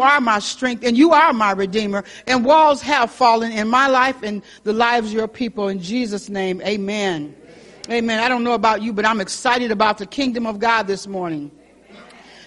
are 0.00 0.20
my 0.20 0.38
strength 0.38 0.84
and 0.84 0.96
you 0.96 1.12
are 1.12 1.32
my 1.32 1.52
redeemer. 1.52 2.04
And 2.26 2.44
walls 2.44 2.82
have 2.82 3.10
fallen 3.10 3.52
in 3.52 3.68
my 3.68 3.88
life 3.88 4.22
and 4.22 4.42
the 4.64 4.72
lives 4.72 5.08
of 5.08 5.12
your 5.14 5.28
people. 5.28 5.68
In 5.68 5.80
Jesus' 5.80 6.28
name, 6.28 6.60
amen. 6.62 7.34
Amen. 7.90 8.20
I 8.20 8.28
don't 8.28 8.44
know 8.44 8.52
about 8.52 8.82
you, 8.82 8.92
but 8.92 9.06
I'm 9.06 9.20
excited 9.20 9.70
about 9.70 9.98
the 9.98 10.06
kingdom 10.06 10.46
of 10.46 10.58
God 10.58 10.86
this 10.86 11.06
morning. 11.06 11.50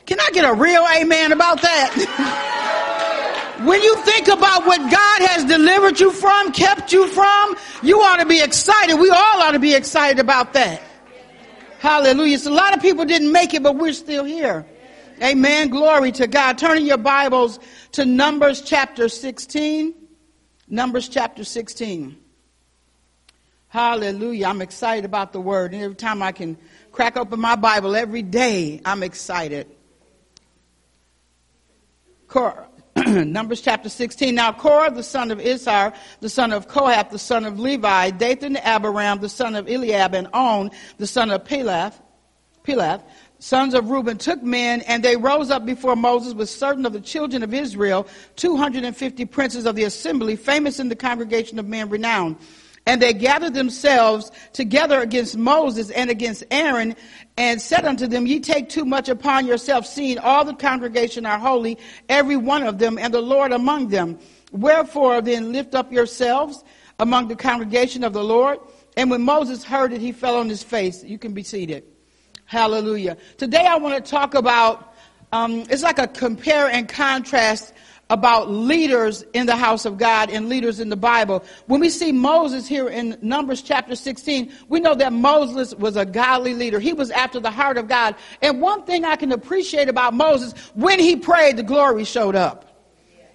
Can 0.05 0.19
I 0.19 0.29
get 0.33 0.45
a 0.45 0.53
real 0.53 0.85
amen 0.97 1.31
about 1.31 1.61
that? 1.61 3.57
when 3.65 3.81
you 3.81 3.95
think 4.03 4.27
about 4.27 4.65
what 4.65 4.79
God 4.79 5.29
has 5.29 5.45
delivered 5.45 5.99
you 5.99 6.11
from, 6.11 6.51
kept 6.51 6.93
you 6.93 7.07
from, 7.07 7.55
you 7.81 7.99
ought 8.01 8.17
to 8.17 8.25
be 8.25 8.41
excited. 8.41 8.95
We 8.95 9.09
all 9.09 9.41
ought 9.41 9.51
to 9.51 9.59
be 9.59 9.73
excited 9.73 10.19
about 10.19 10.53
that. 10.53 10.81
Hallelujah. 11.79 12.37
So 12.37 12.51
a 12.51 12.53
lot 12.53 12.75
of 12.75 12.81
people 12.81 13.05
didn't 13.05 13.31
make 13.31 13.53
it, 13.53 13.63
but 13.63 13.75
we're 13.75 13.93
still 13.93 14.23
here. 14.23 14.65
Amen. 15.21 15.69
Glory 15.69 16.11
to 16.13 16.25
God. 16.25 16.57
Turning 16.57 16.87
your 16.87 16.97
Bibles 16.97 17.59
to 17.91 18.05
Numbers 18.05 18.59
chapter 18.59 19.07
16. 19.07 19.93
Numbers 20.67 21.09
chapter 21.09 21.43
16. 21.43 22.17
Hallelujah. 23.67 24.47
I'm 24.47 24.63
excited 24.63 25.05
about 25.05 25.31
the 25.31 25.39
word. 25.39 25.75
And 25.75 25.83
every 25.83 25.95
time 25.95 26.23
I 26.23 26.31
can 26.31 26.57
crack 26.91 27.17
open 27.17 27.39
my 27.39 27.55
Bible 27.55 27.95
every 27.95 28.23
day, 28.23 28.81
I'm 28.83 29.03
excited. 29.03 29.67
Cor- 32.27 32.67
Numbers 33.05 33.61
chapter 33.61 33.89
16. 33.89 34.33
Now 34.33 34.51
Korah, 34.51 34.89
the 34.89 35.03
son 35.03 35.29
of 35.29 35.37
Izhar, 35.37 35.93
the 36.21 36.29
son 36.29 36.51
of 36.51 36.67
Kohath, 36.67 37.11
the 37.11 37.19
son 37.19 37.45
of 37.45 37.59
Levi, 37.59 38.09
Dathan 38.09 38.57
Abiram, 38.57 39.19
the 39.19 39.29
son 39.29 39.53
of 39.53 39.69
Eliab, 39.69 40.15
and 40.15 40.29
On, 40.33 40.71
the 40.97 41.05
son 41.05 41.29
of 41.29 41.43
Peleth, 41.43 41.93
Peleth, 42.63 43.03
sons 43.41 43.73
of 43.73 43.89
Reuben 43.89 44.17
took 44.17 44.43
men, 44.43 44.81
and 44.81 45.03
they 45.03 45.17
rose 45.17 45.49
up 45.49 45.65
before 45.65 45.95
Moses 45.95 46.33
with 46.33 46.47
certain 46.47 46.85
of 46.85 46.93
the 46.93 47.01
children 47.01 47.41
of 47.41 47.53
Israel, 47.53 48.07
250 48.35 49.25
princes 49.25 49.65
of 49.65 49.75
the 49.75 49.83
assembly, 49.83 50.35
famous 50.35 50.79
in 50.79 50.89
the 50.89 50.95
congregation 50.95 51.57
of 51.57 51.67
men 51.67 51.89
renowned. 51.89 52.37
And 52.85 53.01
they 53.01 53.13
gathered 53.13 53.55
themselves 53.55 54.31
together 54.53 55.01
against 55.01 55.37
Moses 55.37 55.89
and 55.89 56.11
against 56.11 56.43
Aaron, 56.51 56.95
and 57.35 57.59
said 57.59 57.83
unto 57.83 58.05
them, 58.05 58.27
Ye 58.27 58.39
take 58.39 58.69
too 58.69 58.85
much 58.85 59.09
upon 59.09 59.47
yourselves, 59.47 59.89
seeing 59.89 60.19
all 60.19 60.45
the 60.45 60.53
congregation 60.53 61.25
are 61.25 61.39
holy, 61.39 61.79
every 62.09 62.37
one 62.37 62.61
of 62.61 62.77
them, 62.77 62.99
and 62.99 63.11
the 63.11 63.21
Lord 63.21 63.51
among 63.51 63.87
them. 63.87 64.19
Wherefore 64.51 65.19
then 65.21 65.51
lift 65.51 65.73
up 65.73 65.91
yourselves 65.91 66.63
among 66.99 67.27
the 67.27 67.35
congregation 67.35 68.03
of 68.03 68.13
the 68.13 68.23
Lord. 68.23 68.59
And 68.95 69.09
when 69.09 69.21
Moses 69.23 69.63
heard 69.63 69.93
it, 69.93 70.01
he 70.01 70.11
fell 70.11 70.37
on 70.37 70.47
his 70.47 70.61
face. 70.61 71.03
You 71.03 71.17
can 71.17 71.33
be 71.33 71.41
seated. 71.41 71.90
Hallelujah. 72.51 73.15
Today 73.37 73.65
I 73.65 73.77
want 73.77 74.03
to 74.03 74.11
talk 74.11 74.33
about, 74.33 74.93
um, 75.31 75.63
it's 75.69 75.83
like 75.83 75.99
a 75.99 76.07
compare 76.07 76.67
and 76.67 76.85
contrast 76.85 77.71
about 78.09 78.51
leaders 78.51 79.23
in 79.31 79.45
the 79.45 79.55
house 79.55 79.85
of 79.85 79.97
God 79.97 80.29
and 80.29 80.49
leaders 80.49 80.81
in 80.81 80.89
the 80.89 80.97
Bible. 80.97 81.45
When 81.67 81.79
we 81.79 81.89
see 81.89 82.11
Moses 82.11 82.67
here 82.67 82.89
in 82.89 83.17
Numbers 83.21 83.61
chapter 83.61 83.95
16, 83.95 84.51
we 84.67 84.81
know 84.81 84.93
that 84.95 85.13
Moses 85.13 85.73
was 85.75 85.95
a 85.95 86.03
godly 86.03 86.53
leader. 86.53 86.81
He 86.81 86.91
was 86.91 87.09
after 87.11 87.39
the 87.39 87.51
heart 87.51 87.77
of 87.77 87.87
God. 87.87 88.15
And 88.41 88.59
one 88.59 88.83
thing 88.83 89.05
I 89.05 89.15
can 89.15 89.31
appreciate 89.31 89.87
about 89.87 90.13
Moses, 90.13 90.51
when 90.73 90.99
he 90.99 91.15
prayed, 91.15 91.55
the 91.55 91.63
glory 91.63 92.03
showed 92.03 92.35
up. 92.35 92.67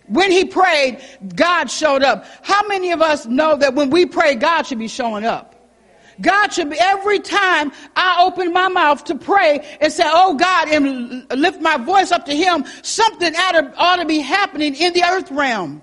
When 0.08 0.30
he 0.30 0.44
prayed, 0.44 1.00
God 1.34 1.70
showed 1.70 2.02
up. 2.02 2.26
How 2.42 2.68
many 2.68 2.92
of 2.92 3.00
us 3.00 3.24
know 3.24 3.56
that 3.56 3.74
when 3.74 3.88
we 3.88 4.04
pray, 4.04 4.34
God 4.34 4.64
should 4.64 4.78
be 4.78 4.88
showing 4.88 5.24
up? 5.24 5.55
God 6.20 6.52
should 6.52 6.70
be, 6.70 6.76
every 6.78 7.18
time 7.18 7.72
I 7.94 8.24
open 8.24 8.52
my 8.52 8.68
mouth 8.68 9.04
to 9.04 9.14
pray 9.14 9.66
and 9.80 9.92
say, 9.92 10.04
oh 10.06 10.34
God, 10.34 10.68
and 10.68 11.30
lift 11.38 11.60
my 11.60 11.76
voice 11.76 12.12
up 12.12 12.26
to 12.26 12.36
Him, 12.36 12.64
something 12.82 13.34
ought 13.36 13.96
to, 13.96 14.06
be 14.06 14.20
happening 14.20 14.74
in 14.74 14.92
the 14.92 15.02
earth 15.02 15.30
realm. 15.30 15.82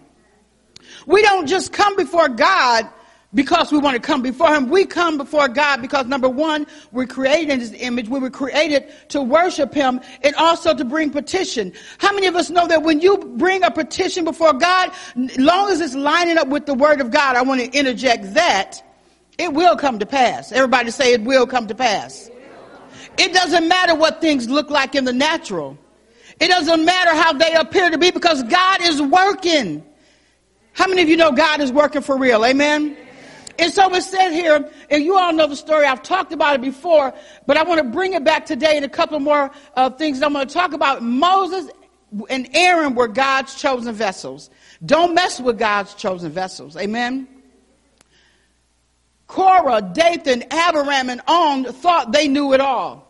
We 1.05 1.21
don't 1.21 1.47
just 1.47 1.73
come 1.73 1.95
before 1.95 2.29
God 2.29 2.87
because 3.33 3.71
we 3.71 3.79
want 3.79 3.95
to 3.95 4.01
come 4.01 4.21
before 4.21 4.53
Him. 4.53 4.69
We 4.69 4.85
come 4.85 5.17
before 5.17 5.47
God 5.47 5.81
because 5.81 6.05
number 6.05 6.29
one, 6.29 6.67
we're 6.91 7.07
created 7.07 7.49
in 7.49 7.59
His 7.59 7.73
image. 7.73 8.07
We 8.07 8.19
were 8.19 8.29
created 8.29 8.93
to 9.09 9.21
worship 9.21 9.73
Him 9.73 9.99
and 10.21 10.35
also 10.35 10.73
to 10.73 10.85
bring 10.85 11.09
petition. 11.09 11.73
How 11.97 12.13
many 12.13 12.27
of 12.27 12.35
us 12.35 12.49
know 12.49 12.67
that 12.67 12.83
when 12.83 13.01
you 13.01 13.17
bring 13.17 13.63
a 13.63 13.71
petition 13.71 14.23
before 14.23 14.53
God, 14.53 14.91
long 15.37 15.69
as 15.69 15.81
it's 15.81 15.95
lining 15.95 16.37
up 16.37 16.47
with 16.47 16.65
the 16.65 16.75
Word 16.75 17.01
of 17.01 17.11
God, 17.11 17.35
I 17.35 17.41
want 17.41 17.59
to 17.61 17.77
interject 17.77 18.33
that 18.35 18.81
it 19.37 19.53
will 19.53 19.75
come 19.75 19.99
to 19.99 20.05
pass. 20.05 20.51
Everybody 20.51 20.91
say 20.91 21.13
it 21.13 21.23
will 21.23 21.47
come 21.47 21.67
to 21.67 21.75
pass. 21.75 22.29
It 23.17 23.33
doesn't 23.33 23.67
matter 23.67 23.95
what 23.95 24.21
things 24.21 24.49
look 24.49 24.69
like 24.69 24.95
in 24.95 25.05
the 25.05 25.13
natural. 25.13 25.77
It 26.39 26.47
doesn't 26.47 26.83
matter 26.83 27.11
how 27.11 27.33
they 27.33 27.53
appear 27.53 27.89
to 27.89 27.97
be 27.97 28.11
because 28.11 28.43
God 28.43 28.81
is 28.81 29.01
working. 29.01 29.83
How 30.73 30.87
many 30.87 31.03
of 31.03 31.09
you 31.09 31.17
know 31.17 31.31
God 31.31 31.61
is 31.61 31.71
working 31.71 32.01
for 32.01 32.17
real? 32.17 32.43
Amen. 32.45 32.97
And 33.59 33.71
so 33.71 33.93
it 33.93 34.01
said 34.01 34.31
here, 34.31 34.67
and 34.89 35.03
you 35.03 35.15
all 35.15 35.31
know 35.31 35.45
the 35.45 35.55
story. 35.55 35.85
I've 35.85 36.01
talked 36.01 36.33
about 36.33 36.55
it 36.55 36.61
before, 36.61 37.13
but 37.45 37.55
I 37.55 37.63
want 37.63 37.79
to 37.79 37.87
bring 37.87 38.13
it 38.13 38.23
back 38.23 38.47
today 38.47 38.77
in 38.77 38.83
a 38.83 38.89
couple 38.89 39.19
more 39.19 39.51
uh, 39.75 39.91
things 39.91 40.23
I'm 40.23 40.33
going 40.33 40.47
to 40.47 40.53
talk 40.53 40.73
about. 40.73 41.03
Moses 41.03 41.69
and 42.29 42.49
Aaron 42.55 42.95
were 42.95 43.07
God's 43.07 43.53
chosen 43.55 43.93
vessels. 43.93 44.49
Don't 44.83 45.13
mess 45.13 45.39
with 45.39 45.59
God's 45.59 45.93
chosen 45.93 46.31
vessels. 46.31 46.75
Amen. 46.77 47.27
Korah, 49.27 49.81
Dathan, 49.81 50.43
Abiram, 50.51 51.09
and 51.09 51.21
On 51.27 51.63
thought 51.65 52.11
they 52.11 52.27
knew 52.27 52.53
it 52.53 52.61
all. 52.61 53.09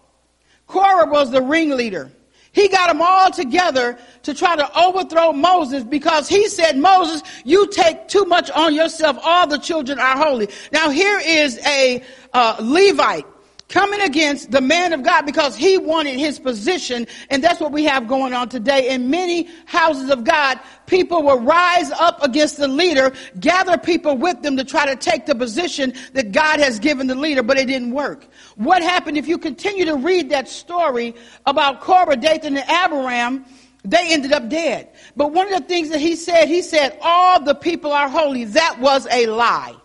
Korah 0.67 1.09
was 1.09 1.31
the 1.31 1.41
ringleader. 1.41 2.11
He 2.53 2.67
got 2.67 2.87
them 2.87 3.01
all 3.01 3.31
together 3.31 3.97
to 4.21 4.33
try 4.33 4.55
to 4.55 4.79
overthrow 4.79 5.33
Moses 5.33 5.83
because 5.83 6.29
he 6.29 6.47
said, 6.47 6.77
Moses, 6.77 7.23
you 7.43 7.67
take 7.67 8.07
too 8.07 8.25
much 8.25 8.51
on 8.51 8.75
yourself. 8.75 9.17
All 9.23 9.47
the 9.47 9.57
children 9.57 9.99
are 9.99 10.15
holy. 10.15 10.49
Now 10.71 10.91
here 10.91 11.19
is 11.25 11.59
a 11.65 12.03
uh, 12.31 12.57
Levite 12.61 13.25
coming 13.69 14.01
against 14.01 14.51
the 14.51 14.61
man 14.61 14.93
of 14.93 15.03
God 15.03 15.25
because 15.25 15.55
he 15.55 15.77
wanted 15.77 16.19
his 16.19 16.37
position. 16.39 17.07
And 17.29 17.43
that's 17.43 17.59
what 17.59 17.71
we 17.71 17.83
have 17.85 18.07
going 18.07 18.33
on 18.33 18.49
today. 18.49 18.89
In 18.89 19.09
many 19.09 19.49
houses 19.65 20.09
of 20.09 20.23
God, 20.23 20.59
people 20.85 21.23
will 21.23 21.39
rise 21.39 21.91
up 21.91 22.21
against 22.23 22.57
the 22.57 22.67
leader, 22.67 23.13
gather 23.39 23.77
people 23.77 24.17
with 24.17 24.41
them 24.41 24.57
to 24.57 24.63
try 24.63 24.85
to 24.85 24.95
take 24.95 25.25
the 25.25 25.35
position 25.35 25.93
that 26.13 26.31
God 26.31 26.59
has 26.59 26.79
given 26.79 27.07
the 27.07 27.15
leader, 27.15 27.41
but 27.41 27.57
it 27.57 27.65
didn't 27.65 27.91
work. 27.91 28.27
What 28.55 28.83
happened 28.83 29.17
if 29.17 29.27
you 29.27 29.37
continue 29.37 29.85
to 29.85 29.95
read 29.95 30.29
that 30.29 30.47
story 30.47 31.15
about 31.45 31.81
Korah, 31.81 32.17
Dathan, 32.17 32.57
and 32.57 32.69
Abiram? 32.69 33.45
They 33.85 34.13
ended 34.13 34.31
up 34.31 34.49
dead. 34.49 34.89
But 35.17 35.33
one 35.33 35.51
of 35.51 35.61
the 35.61 35.67
things 35.67 35.89
that 35.89 35.99
he 35.99 36.15
said, 36.15 36.47
he 36.47 36.61
said, 36.61 36.97
all 37.01 37.43
the 37.43 37.55
people 37.55 37.91
are 37.91 38.07
holy. 38.07 38.45
That 38.45 38.79
was 38.79 39.07
a 39.11 39.25
lie. 39.25 39.75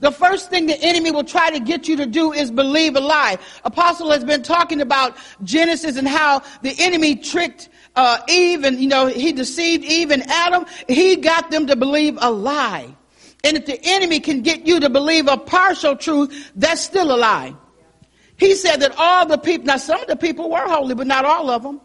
The 0.00 0.10
first 0.10 0.50
thing 0.50 0.66
the 0.66 0.80
enemy 0.82 1.10
will 1.10 1.24
try 1.24 1.50
to 1.50 1.60
get 1.60 1.88
you 1.88 1.96
to 1.96 2.06
do 2.06 2.32
is 2.32 2.50
believe 2.50 2.96
a 2.96 3.00
lie. 3.00 3.38
Apostle 3.64 4.10
has 4.10 4.24
been 4.24 4.42
talking 4.42 4.80
about 4.80 5.16
Genesis 5.42 5.96
and 5.96 6.06
how 6.06 6.42
the 6.62 6.74
enemy 6.78 7.16
tricked 7.16 7.68
uh, 7.94 8.18
Eve 8.28 8.64
and, 8.64 8.78
you 8.80 8.88
know, 8.88 9.06
he 9.06 9.32
deceived 9.32 9.84
Eve 9.84 10.10
and 10.10 10.22
Adam. 10.24 10.66
He 10.88 11.16
got 11.16 11.50
them 11.50 11.66
to 11.66 11.76
believe 11.76 12.18
a 12.20 12.30
lie. 12.30 12.94
And 13.42 13.56
if 13.56 13.66
the 13.66 13.78
enemy 13.82 14.20
can 14.20 14.42
get 14.42 14.66
you 14.66 14.80
to 14.80 14.90
believe 14.90 15.28
a 15.28 15.36
partial 15.36 15.96
truth, 15.96 16.52
that's 16.56 16.80
still 16.80 17.14
a 17.14 17.16
lie. 17.16 17.54
He 18.38 18.54
said 18.54 18.80
that 18.80 18.94
all 18.98 19.24
the 19.24 19.38
people, 19.38 19.66
now 19.66 19.78
some 19.78 20.00
of 20.00 20.08
the 20.08 20.16
people 20.16 20.50
were 20.50 20.66
holy, 20.66 20.94
but 20.94 21.06
not 21.06 21.24
all 21.24 21.48
of 21.48 21.62
them 21.62 21.80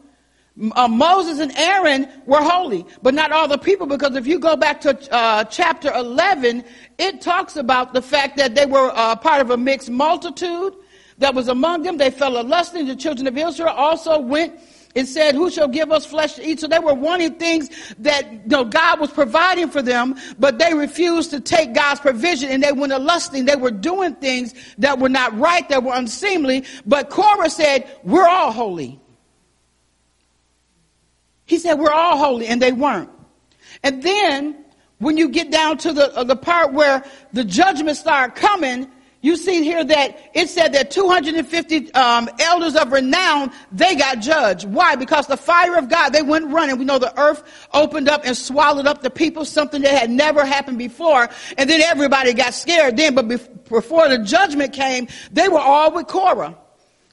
uh, 0.75 0.87
Moses 0.87 1.39
and 1.39 1.51
Aaron 1.57 2.07
were 2.25 2.41
holy, 2.41 2.85
but 3.01 3.13
not 3.13 3.31
all 3.31 3.47
the 3.47 3.57
people, 3.57 3.87
because 3.87 4.15
if 4.15 4.27
you 4.27 4.39
go 4.39 4.55
back 4.55 4.81
to 4.81 5.13
uh, 5.13 5.43
chapter 5.45 5.91
11, 5.93 6.63
it 6.97 7.21
talks 7.21 7.55
about 7.55 7.93
the 7.93 8.01
fact 8.01 8.37
that 8.37 8.53
they 8.53 8.65
were 8.65 8.91
uh, 8.93 9.15
part 9.15 9.41
of 9.41 9.49
a 9.49 9.57
mixed 9.57 9.89
multitude 9.89 10.75
that 11.17 11.33
was 11.33 11.47
among 11.47 11.83
them. 11.83 11.97
They 11.97 12.11
fell 12.11 12.39
a 12.39 12.43
lusting. 12.43 12.87
The 12.87 12.95
children 12.95 13.27
of 13.27 13.37
Israel 13.37 13.69
also 13.69 14.19
went 14.19 14.59
and 14.95 15.07
said, 15.07 15.35
Who 15.35 15.49
shall 15.49 15.67
give 15.67 15.91
us 15.91 16.05
flesh 16.05 16.33
to 16.33 16.47
eat? 16.47 16.59
So 16.59 16.67
they 16.67 16.79
were 16.79 16.93
wanting 16.93 17.35
things 17.35 17.69
that 17.99 18.31
you 18.31 18.39
know, 18.45 18.65
God 18.65 18.99
was 18.99 19.11
providing 19.11 19.69
for 19.69 19.81
them, 19.81 20.15
but 20.37 20.59
they 20.59 20.73
refused 20.73 21.31
to 21.31 21.39
take 21.39 21.73
God's 21.73 22.01
provision 22.01 22.49
and 22.49 22.61
they 22.61 22.71
went 22.71 22.93
a 22.93 22.99
lusting. 22.99 23.45
They 23.45 23.55
were 23.55 23.71
doing 23.71 24.15
things 24.15 24.53
that 24.77 24.99
were 24.99 25.09
not 25.09 25.37
right, 25.37 25.67
that 25.69 25.83
were 25.83 25.93
unseemly. 25.93 26.65
But 26.85 27.09
Korah 27.09 27.49
said, 27.49 27.89
We're 28.03 28.27
all 28.27 28.51
holy. 28.51 28.99
He 31.51 31.59
said, 31.59 31.79
We're 31.79 31.91
all 31.91 32.17
holy, 32.17 32.47
and 32.47 32.61
they 32.61 32.71
weren't. 32.71 33.09
And 33.83 34.01
then, 34.01 34.63
when 34.99 35.17
you 35.17 35.27
get 35.27 35.51
down 35.51 35.79
to 35.79 35.91
the, 35.91 36.15
uh, 36.15 36.23
the 36.23 36.37
part 36.37 36.71
where 36.71 37.03
the 37.33 37.43
judgment 37.43 37.97
start 37.97 38.35
coming, 38.35 38.89
you 39.19 39.35
see 39.35 39.61
here 39.61 39.83
that 39.83 40.31
it 40.33 40.47
said 40.47 40.71
that 40.75 40.91
250 40.91 41.93
um, 41.93 42.29
elders 42.39 42.77
of 42.77 42.93
renown 42.93 43.51
they 43.69 43.97
got 43.97 44.21
judged. 44.21 44.65
Why? 44.65 44.95
Because 44.95 45.27
the 45.27 45.35
fire 45.35 45.75
of 45.77 45.89
God 45.89 46.13
they 46.13 46.21
went 46.21 46.53
running. 46.53 46.77
We 46.77 46.85
know 46.85 46.99
the 46.99 47.19
earth 47.19 47.43
opened 47.73 48.07
up 48.07 48.21
and 48.23 48.37
swallowed 48.37 48.87
up 48.87 49.01
the 49.01 49.09
people, 49.09 49.43
something 49.43 49.81
that 49.81 49.97
had 49.97 50.09
never 50.09 50.45
happened 50.45 50.77
before. 50.77 51.27
And 51.57 51.69
then 51.69 51.81
everybody 51.81 52.33
got 52.33 52.53
scared. 52.53 52.95
Then, 52.95 53.13
but 53.13 53.27
before 53.67 54.07
the 54.07 54.19
judgment 54.19 54.71
came, 54.71 55.09
they 55.33 55.49
were 55.49 55.59
all 55.59 55.91
with 55.93 56.07
Korah. 56.07 56.57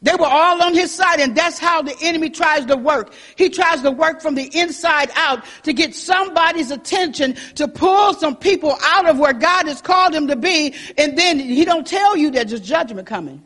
They 0.00 0.14
were 0.14 0.26
all 0.26 0.62
on 0.62 0.74
his 0.74 0.94
side, 0.94 1.20
and 1.20 1.36
that's 1.36 1.58
how 1.58 1.82
the 1.82 1.96
enemy 2.00 2.30
tries 2.30 2.66
to 2.66 2.76
work. 2.76 3.12
He 3.36 3.48
tries 3.48 3.82
to 3.82 3.90
work 3.90 4.20
from 4.20 4.36
the 4.36 4.48
inside 4.56 5.10
out 5.16 5.44
to 5.64 5.72
get 5.72 5.94
somebody's 5.94 6.70
attention, 6.70 7.34
to 7.56 7.66
pull 7.66 8.14
some 8.14 8.36
people 8.36 8.76
out 8.82 9.08
of 9.08 9.18
where 9.18 9.32
God 9.32 9.66
has 9.66 9.82
called 9.82 10.12
them 10.12 10.28
to 10.28 10.36
be, 10.36 10.74
and 10.96 11.18
then 11.18 11.40
he 11.40 11.64
don't 11.64 11.86
tell 11.86 12.16
you 12.16 12.30
that 12.32 12.48
there's 12.48 12.60
judgment 12.60 13.06
coming. 13.08 13.44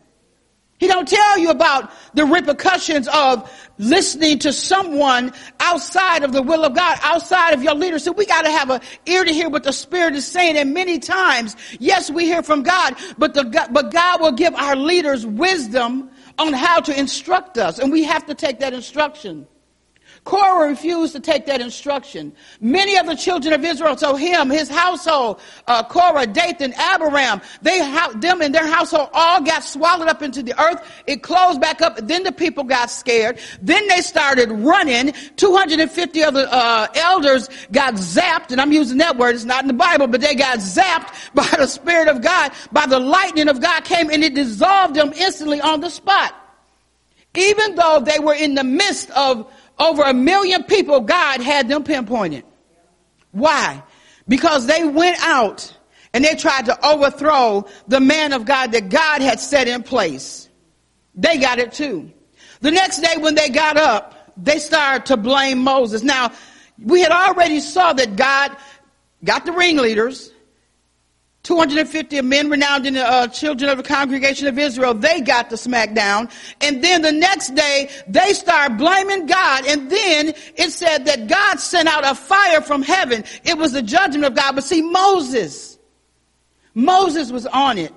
He 0.83 0.89
don't 0.89 1.07
tell 1.07 1.39
you 1.39 1.51
about 1.51 1.93
the 2.13 2.25
repercussions 2.25 3.07
of 3.07 3.49
listening 3.79 4.41
to 4.41 4.53
someone 4.53 5.33
outside 5.61 6.25
of 6.25 6.33
the 6.33 6.43
will 6.43 6.65
of 6.65 6.75
God, 6.75 6.99
outside 7.03 7.55
of 7.55 7.63
your 7.63 7.77
leader. 7.77 8.01
So 8.01 8.11
we 8.11 8.27
got 8.27 8.43
to 8.43 8.51
have 8.51 8.69
an 8.69 8.81
ear 9.07 9.25
to 9.25 9.33
hear 9.33 9.49
what 9.49 9.63
the 9.63 9.73
Spirit 9.73 10.17
is 10.17 10.27
saying. 10.27 10.57
And 10.57 10.75
many 10.75 10.99
times, 10.99 11.55
yes, 11.79 12.11
we 12.11 12.25
hear 12.25 12.43
from 12.43 12.65
God, 12.65 12.97
but 13.17 13.33
the, 13.33 13.45
but 13.71 13.93
God 13.93 14.21
will 14.21 14.33
give 14.33 14.57
our 14.57 14.75
leaders 14.75 15.25
wisdom 15.25 16.11
on 16.39 16.53
how 16.53 16.81
to 16.81 16.99
instruct 16.99 17.59
us, 17.59 17.79
and 17.79 17.93
we 17.93 18.05
have 18.05 18.27
to 18.27 18.35
take 18.35 18.61
that 18.61 18.73
instruction. 18.73 19.47
Korah 20.25 20.69
refused 20.69 21.15
to 21.15 21.21
take 21.21 21.47
that 21.47 21.61
instruction. 21.61 22.33
Many 22.61 22.97
of 22.97 23.07
the 23.07 23.17
children 23.17 23.53
of 23.53 23.65
Israel, 23.65 23.97
so 23.97 24.15
him, 24.15 24.51
his 24.51 24.69
household, 24.69 25.41
uh, 25.67 25.83
Korah, 25.83 26.29
Dathan, 26.29 26.73
Abiram, 26.75 27.41
they, 27.61 27.81
them 28.17 28.41
and 28.41 28.55
their 28.55 28.67
household 28.67 29.09
all 29.15 29.43
got 29.43 29.65
swallowed 29.65 30.07
up 30.07 30.23
into 30.23 30.43
the 30.43 30.59
earth. 30.63 31.03
It 31.09 31.25
closed 31.25 31.61
back 31.61 31.83
up. 31.83 31.97
Then 32.07 32.23
the 32.23 32.31
people 32.31 32.63
got 32.63 32.89
scared. 32.89 33.39
Then 33.61 33.89
they 33.89 34.01
started 34.01 34.53
running. 34.53 35.13
250 35.37 36.23
of 36.23 36.35
the 36.35 36.53
uh, 36.53 36.87
elders 36.95 37.49
got 37.73 37.95
zapped, 37.95 38.53
and 38.53 38.61
I'm 38.61 38.73
using 38.73 38.99
that 38.99 39.17
word. 39.17 39.35
It's 39.35 39.45
not 39.45 39.63
in 39.63 39.69
the 39.69 39.75
Bible, 39.75 40.07
but 40.07 40.21
they 40.21 40.37
got 40.37 40.59
zapped 40.59 41.31
by 41.35 41.49
the 41.59 41.67
Spirit 41.67 42.07
of 42.07 42.23
God, 42.23 42.53
by 42.71 42.87
the 42.87 43.01
lightning 43.01 43.49
of 43.49 43.61
God 43.61 43.83
came, 43.83 44.09
and 44.09 44.23
it 44.23 44.35
dissolved 44.37 44.95
them 44.95 45.13
instantly 45.15 45.61
on 45.61 45.81
the 45.81 45.91
spot. 45.91 46.33
Even 47.35 47.75
though 47.77 48.01
they 48.05 48.19
were 48.19 48.35
in 48.35 48.55
the 48.55 48.65
midst 48.65 49.11
of 49.13 49.51
over 49.79 50.03
a 50.03 50.15
million 50.15 50.65
people, 50.65 51.01
God 51.01 51.41
had 51.41 51.69
them 51.69 51.85
pinpointed. 51.85 52.45
Why? 53.31 53.83
Because 54.29 54.67
they 54.67 54.85
went 54.85 55.19
out 55.25 55.77
and 56.13 56.25
they 56.25 56.35
tried 56.35 56.67
to 56.67 56.87
overthrow 56.87 57.67
the 57.89 58.01
man 58.01 58.33
of 58.33 58.45
God 58.45 58.73
that 58.73 58.89
God 58.89 59.23
had 59.23 59.41
set 59.41 59.69
in 59.69 59.83
place. 59.83 60.49
They 61.15 61.39
got 61.39 61.59
it 61.59 61.73
too. 61.73 62.11
The 62.61 62.71
next 62.71 63.01
day 63.01 63.17
when 63.19 63.35
they 63.35 63.49
got 63.49 63.77
up, 63.77 64.33
they 64.37 64.59
started 64.59 65.07
to 65.07 65.17
blame 65.17 65.59
Moses. 65.59 66.03
Now, 66.03 66.33
we 66.79 67.01
had 67.01 67.13
already 67.13 67.61
saw 67.61 67.93
that 67.93 68.17
God 68.17 68.57
got 69.25 69.47
the 69.47 69.53
ringleaders 69.53 70.32
250 71.43 72.23
men 72.23 72.49
renowned 72.49 72.87
in 72.87 72.95
the 72.95 73.05
uh, 73.05 73.27
children 73.27 73.69
of 73.69 73.77
the 73.77 73.83
congregation 73.83 74.47
of 74.47 74.59
Israel, 74.59 74.95
they 74.95 75.21
got 75.21 75.51
the 75.51 75.57
smackdown. 75.57 76.31
And 76.61 76.85
then 76.85 77.03
the 77.03 77.11
next 77.11 77.57
day, 77.57 77.91
they 78.07 78.33
start 78.33 78.77
blaming 78.77 79.27
God. 79.27 79.67
And 79.67 79.91
then 79.91 80.35
it 80.55 80.71
said 80.71 81.07
that 81.07 81.27
God 81.27 81.59
sent 81.59 81.89
out 81.89 82.07
a 82.07 82.15
fire 82.15 82.61
from 82.61 82.83
heaven. 82.83 83.25
It 83.43 83.59
was 83.59 83.73
the 83.73 83.83
judgment 83.83 84.25
of 84.25 84.37
God. 84.37 84.55
But 84.55 84.63
see, 84.63 84.83
Moses, 84.83 85.79
Moses 86.75 87.33
was 87.33 87.47
on 87.47 87.77
it. 87.77 87.93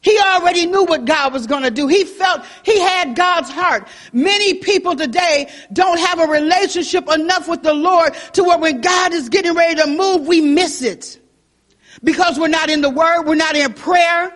He 0.00 0.16
already 0.18 0.66
knew 0.66 0.84
what 0.84 1.04
God 1.04 1.32
was 1.32 1.48
going 1.48 1.62
to 1.62 1.70
do. 1.70 1.88
He 1.88 2.04
felt 2.04 2.44
he 2.64 2.78
had 2.78 3.16
God's 3.16 3.50
heart. 3.50 3.88
Many 4.12 4.54
people 4.54 4.94
today 4.94 5.50
don't 5.72 5.98
have 5.98 6.20
a 6.20 6.26
relationship 6.26 7.08
enough 7.08 7.48
with 7.48 7.62
the 7.62 7.74
Lord 7.74 8.14
to 8.34 8.44
where 8.44 8.58
when 8.58 8.80
God 8.80 9.12
is 9.12 9.28
getting 9.28 9.54
ready 9.54 9.80
to 9.80 9.86
move, 9.88 10.26
we 10.26 10.40
miss 10.40 10.82
it 10.82 11.21
because 12.02 12.38
we're 12.38 12.48
not 12.48 12.70
in 12.70 12.80
the 12.80 12.90
word, 12.90 13.22
we're 13.24 13.34
not 13.34 13.56
in 13.56 13.72
prayer, 13.74 14.32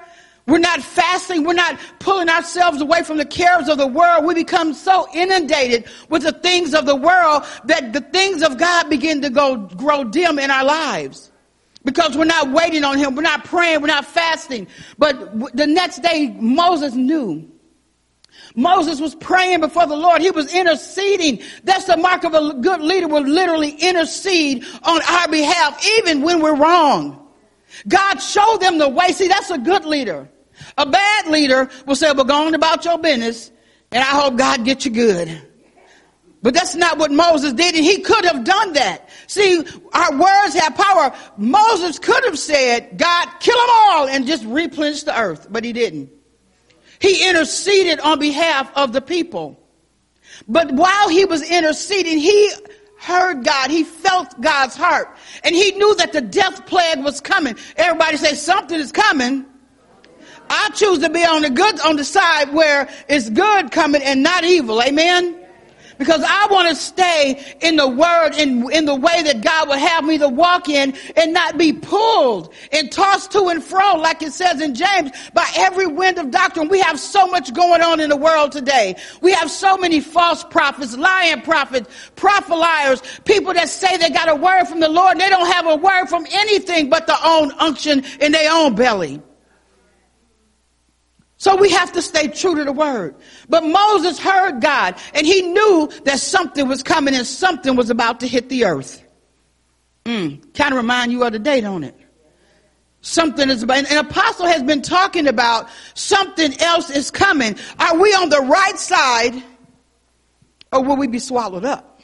we're 0.47 0.59
not 0.59 0.81
fasting, 0.81 1.45
we're 1.45 1.55
not 1.55 1.79
pulling 1.99 2.29
ourselves 2.29 2.81
away 2.81 3.03
from 3.03 3.17
the 3.17 3.25
cares 3.25 3.69
of 3.69 3.79
the 3.79 3.87
world. 3.87 4.25
We 4.25 4.35
become 4.35 4.75
so 4.75 5.09
inundated 5.13 5.87
with 6.09 6.23
the 6.23 6.33
things 6.33 6.73
of 6.73 6.87
the 6.87 6.95
world 6.95 7.45
that 7.65 7.93
the 7.93 8.01
things 8.01 8.43
of 8.43 8.57
God 8.57 8.89
begin 8.89 9.23
to 9.23 9.31
go 9.31 9.57
grow 9.57 10.05
dim 10.05 10.39
in 10.39 10.51
our 10.51 10.65
lives. 10.65 11.33
Because 11.85 12.17
we're 12.17 12.25
not 12.25 12.51
waiting 12.51 12.85
on 12.85 12.99
him, 12.99 13.15
we're 13.15 13.23
not 13.23 13.45
praying, 13.45 13.81
we're 13.81 13.87
not 13.89 14.05
fasting. 14.05 14.67
But 14.99 15.57
the 15.57 15.67
next 15.67 16.03
day, 16.03 16.35
Moses 16.39 16.95
knew. 16.95 17.51
Moses 18.55 19.01
was 19.01 19.15
praying 19.15 19.61
before 19.61 19.87
the 19.87 19.97
Lord. 19.97 20.21
He 20.23 20.31
was 20.31 20.53
interceding. 20.55 21.43
That's 21.65 21.85
the 21.85 21.97
mark 21.97 22.25
of 22.25 22.35
a 22.35 22.55
good 22.55 22.81
leader 22.81 23.09
will 23.09 23.27
literally 23.27 23.71
intercede 23.71 24.65
on 24.83 25.01
our 25.03 25.29
behalf, 25.29 25.85
even 25.99 26.23
when 26.23 26.41
we're 26.41 26.57
wrong. 26.57 27.26
God 27.87 28.19
showed 28.19 28.59
them 28.61 28.79
the 28.79 28.89
way. 28.89 29.13
See, 29.13 29.29
that's 29.29 29.51
a 29.51 29.59
good 29.59 29.85
leader. 29.85 30.29
A 30.79 30.87
bad 30.87 31.29
leader 31.29 31.71
will 31.87 31.97
say, 31.97 32.13
well, 32.13 32.25
go 32.25 32.47
on 32.47 32.55
about 32.55 32.85
your 32.85 32.99
business 32.99 33.51
and 33.91 34.03
I 34.03 34.07
hope 34.07 34.37
God 34.37 34.65
gets 34.65 34.85
you 34.85 34.91
good. 34.91 35.43
But 36.43 36.55
that's 36.55 36.75
not 36.75 36.99
what 36.99 37.11
Moses 37.11 37.55
did, 37.55 37.75
and 37.75 37.85
he 37.85 38.03
could 38.03 38.25
have 38.25 38.45
done 38.45 38.75
that. 38.75 39.09
See, 39.27 39.65
our 39.93 40.13
words 40.13 40.55
have 40.55 40.77
power. 40.77 41.13
Moses 41.37 41.99
could 41.99 42.23
have 42.25 42.39
said, 42.39 42.99
God, 42.99 43.29
kill 43.41 43.57
them 43.57 43.69
all 43.71 44.09
and 44.09 44.27
just 44.27 44.45
replenish 44.45 45.03
the 45.03 45.19
earth, 45.19 45.49
but 45.51 45.65
he 45.65 45.73
didn't. 45.73 46.11
He 47.01 47.29
interceded 47.29 48.01
on 48.01 48.21
behalf 48.21 48.71
of 48.77 48.93
the 48.93 49.01
people. 49.01 49.61
But 50.47 50.71
while 50.71 51.09
he 51.09 51.25
was 51.25 51.43
interceding, 51.43 52.19
he 52.19 52.53
heard 52.99 53.45
God. 53.45 53.71
He 53.71 53.85
felt 53.85 54.41
God's 54.41 54.77
heart. 54.77 55.15
And 55.45 55.55
he 55.55 55.73
knew 55.73 55.95
that 55.97 56.13
the 56.13 56.21
death 56.21 56.67
plague 56.67 57.03
was 57.03 57.21
coming. 57.21 57.57
Everybody 57.77 58.17
say 58.17 58.35
something 58.35 58.79
is 58.79 58.93
coming. 58.93 59.45
I 60.49 60.71
choose 60.75 61.01
to 61.01 61.11
be 61.11 61.25
on 61.25 61.43
the 61.43 61.51
good, 61.51 61.81
on 61.81 61.97
the 61.97 62.05
side 62.05 62.53
where 62.53 62.89
it's 63.09 63.29
good 63.31 63.71
coming 63.73 64.03
and 64.03 64.23
not 64.23 64.45
evil. 64.45 64.83
Amen 64.83 65.46
because 65.99 66.23
I 66.27 66.49
want 66.51 66.69
to 66.69 66.75
stay 66.75 67.57
in 67.61 67.77
the 67.77 67.89
word 67.89 68.33
in, 68.37 68.71
in 68.73 68.85
the 68.85 68.95
way 68.95 69.23
that 69.23 69.43
God 69.43 69.69
would 69.69 69.79
have 69.79 70.05
me 70.05 70.19
to 70.19 70.29
walk 70.29 70.69
in 70.69 70.95
and 71.17 71.33
not 71.33 71.59
be 71.59 71.73
pulled 71.73 72.53
and 72.73 72.91
tossed 72.91 73.33
to 73.33 73.47
and 73.49 73.63
fro 73.63 73.97
like 73.97 74.23
it 74.23 74.33
says 74.33 74.61
in 74.61 74.75
James 74.75 75.11
by 75.33 75.49
every 75.57 75.87
wind 75.87 76.19
of 76.19 76.31
doctrine. 76.31 76.69
We 76.69 76.81
have 76.81 76.99
so 76.99 77.27
much 77.27 77.53
going 77.55 77.83
on 77.83 78.01
in 78.01 78.11
the 78.11 78.17
world 78.17 78.53
today. 78.53 78.97
We 79.21 79.33
have 79.33 79.51
so 79.51 79.77
many 79.77 80.01
false 80.01 80.45
prophets, 80.45 80.97
lying 80.97 81.43
prophets, 81.43 81.89
prophet 82.17 82.55
liars, 82.57 83.03
people 83.25 83.55
that 83.55 83.69
say 83.69 83.97
they 83.97 84.11
got 84.11 84.29
a 84.29 84.35
word 84.35 84.67
from 84.67 84.81
the 84.81 84.89
Lord 84.89 85.13
and 85.13 85.21
they 85.21 85.29
don't 85.29 85.51
have 85.53 85.67
a 85.67 85.77
word 85.77 86.07
from 86.07 86.27
anything 86.31 86.91
but 86.91 87.07
their 87.07 87.17
own 87.25 87.53
unction 87.59 88.05
in 88.21 88.33
their 88.33 88.53
own 88.53 88.75
belly. 88.75 89.23
So 91.39 91.57
we 91.57 91.71
have 91.71 91.93
to 91.93 92.03
stay 92.03 92.29
true 92.29 92.55
to 92.55 92.65
the 92.65 92.73
word. 92.73 93.15
But 93.49 93.63
Moses 93.63 94.19
heard 94.19 94.61
God 94.61 94.97
and 95.15 95.27
he 95.27 95.43
knew 95.43 95.91
that 96.05 96.19
something 96.19 96.67
was 96.67 96.83
coming 96.83 97.15
and 97.15 97.27
something 97.27 97.77
was 97.77 97.91
about 97.91 98.21
to 98.21 98.27
hit 98.27 98.49
the 98.49 98.65
earth. 98.65 99.03
Mm, 100.05 100.55
kind 100.55 100.73
of 100.73 100.79
remind 100.79 101.13
you 101.13 101.25
of 101.25 101.33
the 101.33 101.39
date 101.39 101.65
on 101.65 101.85
it. 101.85 101.95
Something 103.03 103.51
is 103.51 103.63
about, 103.63 103.91
an 103.91 103.99
apostle 103.99 104.47
has 104.47 104.63
been 104.63 104.83
talking 104.83 105.29
about 105.29 105.69
something 105.95 106.59
else 106.61 106.91
is 106.91 107.11
coming. 107.11 107.57
Are 107.79 107.99
we 107.99 108.09
on 108.15 108.31
the 108.31 108.41
right 108.41 108.79
side 108.79 109.43
or 110.73 110.83
will 110.83 110.97
we 110.97 111.07
be 111.07 111.19
swallowed 111.19 111.65
up? 111.65 112.01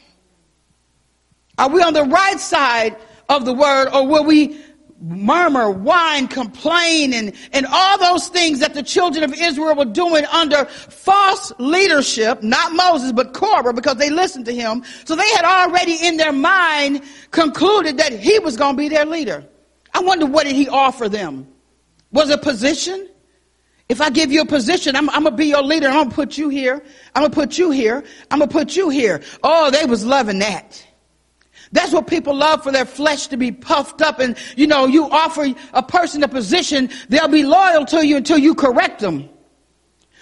Are 1.58 1.70
we 1.70 1.82
on 1.82 1.94
the 1.94 2.04
right 2.04 2.38
side 2.38 2.96
of 3.28 3.44
the 3.44 3.54
word 3.54 3.88
or 3.92 4.06
will 4.06 4.24
we 4.24 4.60
murmur, 5.02 5.68
whine, 5.68 6.28
complain, 6.28 7.12
and, 7.12 7.32
and 7.52 7.66
all 7.66 7.98
those 7.98 8.28
things 8.28 8.60
that 8.60 8.72
the 8.72 8.82
children 8.82 9.24
of 9.24 9.34
Israel 9.34 9.74
were 9.74 9.84
doing 9.84 10.24
under 10.26 10.64
false 10.66 11.52
leadership, 11.58 12.42
not 12.42 12.72
Moses, 12.72 13.12
but 13.12 13.34
Korah, 13.34 13.74
because 13.74 13.96
they 13.96 14.10
listened 14.10 14.46
to 14.46 14.54
him. 14.54 14.84
So 15.04 15.16
they 15.16 15.28
had 15.30 15.44
already 15.44 15.96
in 16.06 16.16
their 16.16 16.32
mind 16.32 17.02
concluded 17.32 17.98
that 17.98 18.12
he 18.12 18.38
was 18.38 18.56
going 18.56 18.76
to 18.76 18.78
be 18.78 18.88
their 18.88 19.04
leader. 19.04 19.44
I 19.92 20.00
wonder 20.00 20.24
what 20.24 20.46
did 20.46 20.54
he 20.54 20.68
offer 20.68 21.08
them? 21.08 21.48
Was 22.12 22.30
a 22.30 22.38
position? 22.38 23.08
If 23.88 24.00
I 24.00 24.10
give 24.10 24.30
you 24.30 24.42
a 24.42 24.46
position, 24.46 24.96
I'm, 24.96 25.10
I'm 25.10 25.24
gonna 25.24 25.36
be 25.36 25.46
your 25.46 25.62
leader. 25.62 25.88
I'm 25.88 26.04
gonna 26.04 26.10
put 26.10 26.38
you 26.38 26.48
here. 26.48 26.82
I'm 27.14 27.22
gonna 27.22 27.34
put 27.34 27.58
you 27.58 27.70
here. 27.70 28.04
I'm 28.30 28.38
gonna 28.38 28.50
put 28.50 28.76
you 28.76 28.88
here. 28.88 29.22
Oh, 29.42 29.70
they 29.70 29.84
was 29.84 30.04
loving 30.04 30.38
that. 30.38 30.82
That's 31.72 31.92
what 31.92 32.06
people 32.06 32.34
love 32.34 32.62
for 32.62 32.70
their 32.70 32.84
flesh 32.84 33.28
to 33.28 33.36
be 33.36 33.50
puffed 33.50 34.02
up. 34.02 34.20
And, 34.20 34.36
you 34.56 34.66
know, 34.66 34.86
you 34.86 35.08
offer 35.10 35.54
a 35.72 35.82
person 35.82 36.22
a 36.22 36.28
position, 36.28 36.90
they'll 37.08 37.28
be 37.28 37.44
loyal 37.44 37.86
to 37.86 38.06
you 38.06 38.18
until 38.18 38.38
you 38.38 38.54
correct 38.54 39.00
them. 39.00 39.28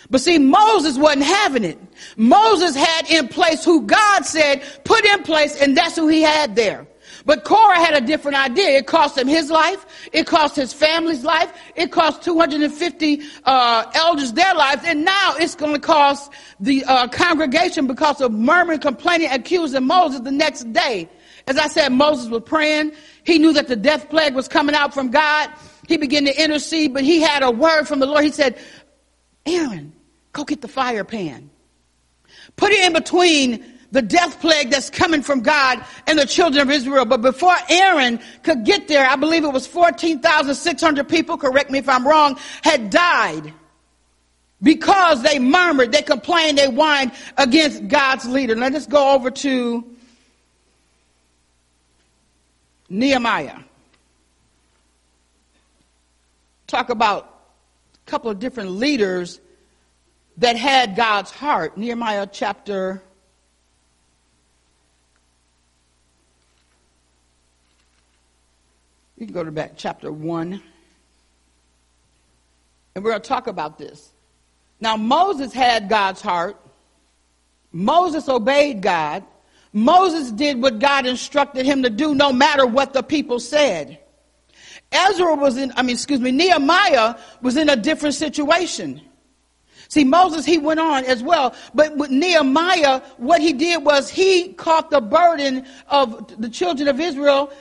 But 0.09 0.21
see, 0.21 0.39
Moses 0.39 0.97
wasn't 0.97 1.25
having 1.25 1.65
it. 1.65 1.79
Moses 2.17 2.75
had 2.75 3.11
in 3.11 3.29
place 3.29 3.65
who 3.65 3.87
God 3.87 4.25
said 4.25 4.63
put 4.85 5.05
in 5.05 5.23
place, 5.23 5.61
and 5.61 5.77
that's 5.77 5.97
who 5.97 6.09
he 6.09 6.23
had 6.23 6.57
there. 6.57 6.87
But 7.27 7.45
Korah 7.45 7.79
had 7.79 7.95
a 7.95 8.05
different 8.05 8.39
idea. 8.39 8.79
It 8.79 8.87
cost 8.87 9.19
him 9.19 9.29
his 9.29 9.51
life. 9.51 10.09
It 10.13 10.27
cost 10.27 10.57
his 10.57 10.73
family's 10.73 11.23
life. 11.23 11.53
It 11.77 11.93
cost 11.93 12.23
250 12.23 13.21
uh, 13.45 13.91
elders 13.95 14.33
their 14.33 14.55
lives. 14.55 14.83
And 14.85 15.05
now 15.05 15.35
it's 15.39 15.55
going 15.55 15.75
to 15.75 15.81
cost 15.81 16.33
the 16.59 16.85
uh, 16.85 17.09
congregation 17.09 17.87
because 17.87 18.21
of 18.21 18.33
murmuring, 18.33 18.81
complaining, 18.81 19.29
accusing 19.31 19.87
Moses 19.87 20.21
the 20.21 20.33
next 20.33 20.73
day. 20.73 21.09
As 21.47 21.57
I 21.57 21.69
said, 21.69 21.91
Moses 21.91 22.29
was 22.29 22.43
praying. 22.45 22.93
He 23.25 23.39
knew 23.39 23.53
that 23.53 23.69
the 23.69 23.77
death 23.77 24.11
plague 24.11 24.35
was 24.35 24.49
coming 24.49 24.75
out 24.75 24.95
from 24.95 25.11
God. 25.11 25.51
He 25.89 25.97
began 25.97 26.25
to 26.25 26.43
intercede, 26.43 26.95
but 26.95 27.05
he 27.05 27.21
had 27.21 27.43
a 27.43 27.51
word 27.51 27.85
from 27.85 27.99
the 27.99 28.07
Lord. 28.07 28.25
He 28.25 28.31
said, 28.31 28.59
Aaron, 29.47 29.93
Go 30.33 30.45
get 30.45 30.61
the 30.61 30.69
fire 30.69 31.05
pan. 31.05 31.51
Put 32.57 32.73
it 32.73 32.85
in 32.85 32.93
between 32.93 33.65
the 33.93 34.03
death 34.03 34.41
plague 34.41 34.71
that's 34.71 34.89
coming 34.89 35.23
from 35.23 35.41
God 35.41 35.85
and 36.07 36.19
the 36.19 36.27
children 36.27 36.63
of 36.63 36.71
Israel. 36.71 37.05
But 37.05 37.23
before 37.23 37.57
Aaron 37.69 38.21
could 38.45 38.65
get 38.65 38.87
there, 38.87 39.09
I 39.09 39.17
believe 39.17 39.45
it 39.45 39.53
was 39.53 39.67
14,600 39.67 41.09
people, 41.09 41.37
correct 41.37 41.71
me 41.71 41.81
if 41.81 41.89
I'm 41.89 42.07
wrong, 42.07 42.39
had 42.63 42.91
died 42.91 43.53
because 44.63 45.23
they 45.23 45.39
murmured, 45.39 45.91
they 45.91 46.03
complained, 46.03 46.59
they 46.59 46.69
whined 46.69 47.13
against 47.37 47.89
God's 47.89 48.27
leader. 48.27 48.55
Now 48.55 48.67
Let 48.67 48.75
us 48.77 48.87
go 48.87 49.13
over 49.13 49.31
to 49.31 49.85
Nehemiah. 52.91 53.61
Talk 56.67 56.91
about 56.91 57.43
a 58.07 58.11
couple 58.11 58.31
of 58.31 58.39
different 58.39 58.73
leaders 58.73 59.41
that 60.37 60.57
had 60.57 60.97
God's 60.97 61.31
heart. 61.31 61.79
Nehemiah 61.79 62.27
chapter 62.31 63.03
You 69.21 69.27
can 69.27 69.35
go 69.35 69.45
to 69.45 69.53
back 69.53 69.73
chapter 69.77 70.11
1. 70.11 70.63
And 72.95 73.05
we're 73.05 73.11
going 73.11 73.21
to 73.21 73.29
talk 73.29 73.49
about 73.49 73.77
this. 73.77 74.11
Now, 74.81 74.97
Moses 74.97 75.53
had 75.53 75.91
God's 75.91 76.23
heart. 76.23 76.57
Moses 77.71 78.31
obeyed 78.31 78.81
God. 78.81 79.23
Moses 79.73 80.31
did 80.33 80.61
what 80.61 80.79
God 80.79 81.07
instructed 81.07 81.65
him 81.65 81.83
to 81.85 81.91
do 81.91 82.15
no 82.15 82.33
matter 82.33 82.67
what 82.67 82.93
the 82.93 83.03
people 83.03 83.39
said. 83.39 84.01
Ezra 84.93 85.37
was 85.37 85.57
in, 85.57 85.73
I 85.77 85.83
mean, 85.83 85.95
excuse 85.95 86.21
me, 86.21 86.33
Nehemiah 86.33 87.15
was 87.43 87.57
in 87.57 87.69
a 87.69 87.77
different 87.77 88.17
situation. 88.17 89.01
See, 89.89 90.05
Moses, 90.05 90.45
he 90.45 90.59
went 90.59 90.81
on 90.81 91.05
as 91.05 91.23
well. 91.23 91.55
But 91.75 91.97
with 91.97 92.11
Nehemiah, 92.11 93.01
what 93.17 93.41
he 93.41 93.53
did 93.53 93.85
was 93.85 94.09
he 94.09 94.53
caught 94.53 94.91
the 94.91 95.01
burden 95.01 95.67
of 95.89 96.41
the 96.41 96.49
children 96.49 96.89
of 96.89 97.01
Israel 97.01 97.53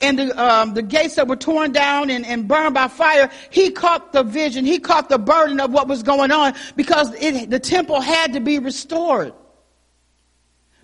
and 0.00 0.18
the, 0.18 0.42
um, 0.42 0.74
the 0.74 0.82
gates 0.82 1.14
that 1.14 1.28
were 1.28 1.36
torn 1.36 1.70
down 1.70 2.10
and, 2.10 2.26
and 2.26 2.48
burned 2.48 2.74
by 2.74 2.88
fire, 2.88 3.30
he 3.50 3.70
caught 3.70 4.12
the 4.12 4.24
vision, 4.24 4.64
he 4.64 4.80
caught 4.80 5.08
the 5.08 5.18
burden 5.18 5.60
of 5.60 5.70
what 5.72 5.86
was 5.86 6.02
going 6.02 6.32
on 6.32 6.54
because 6.74 7.14
it, 7.22 7.50
the 7.50 7.60
temple 7.60 8.00
had 8.00 8.32
to 8.32 8.40
be 8.40 8.58
restored. 8.58 9.32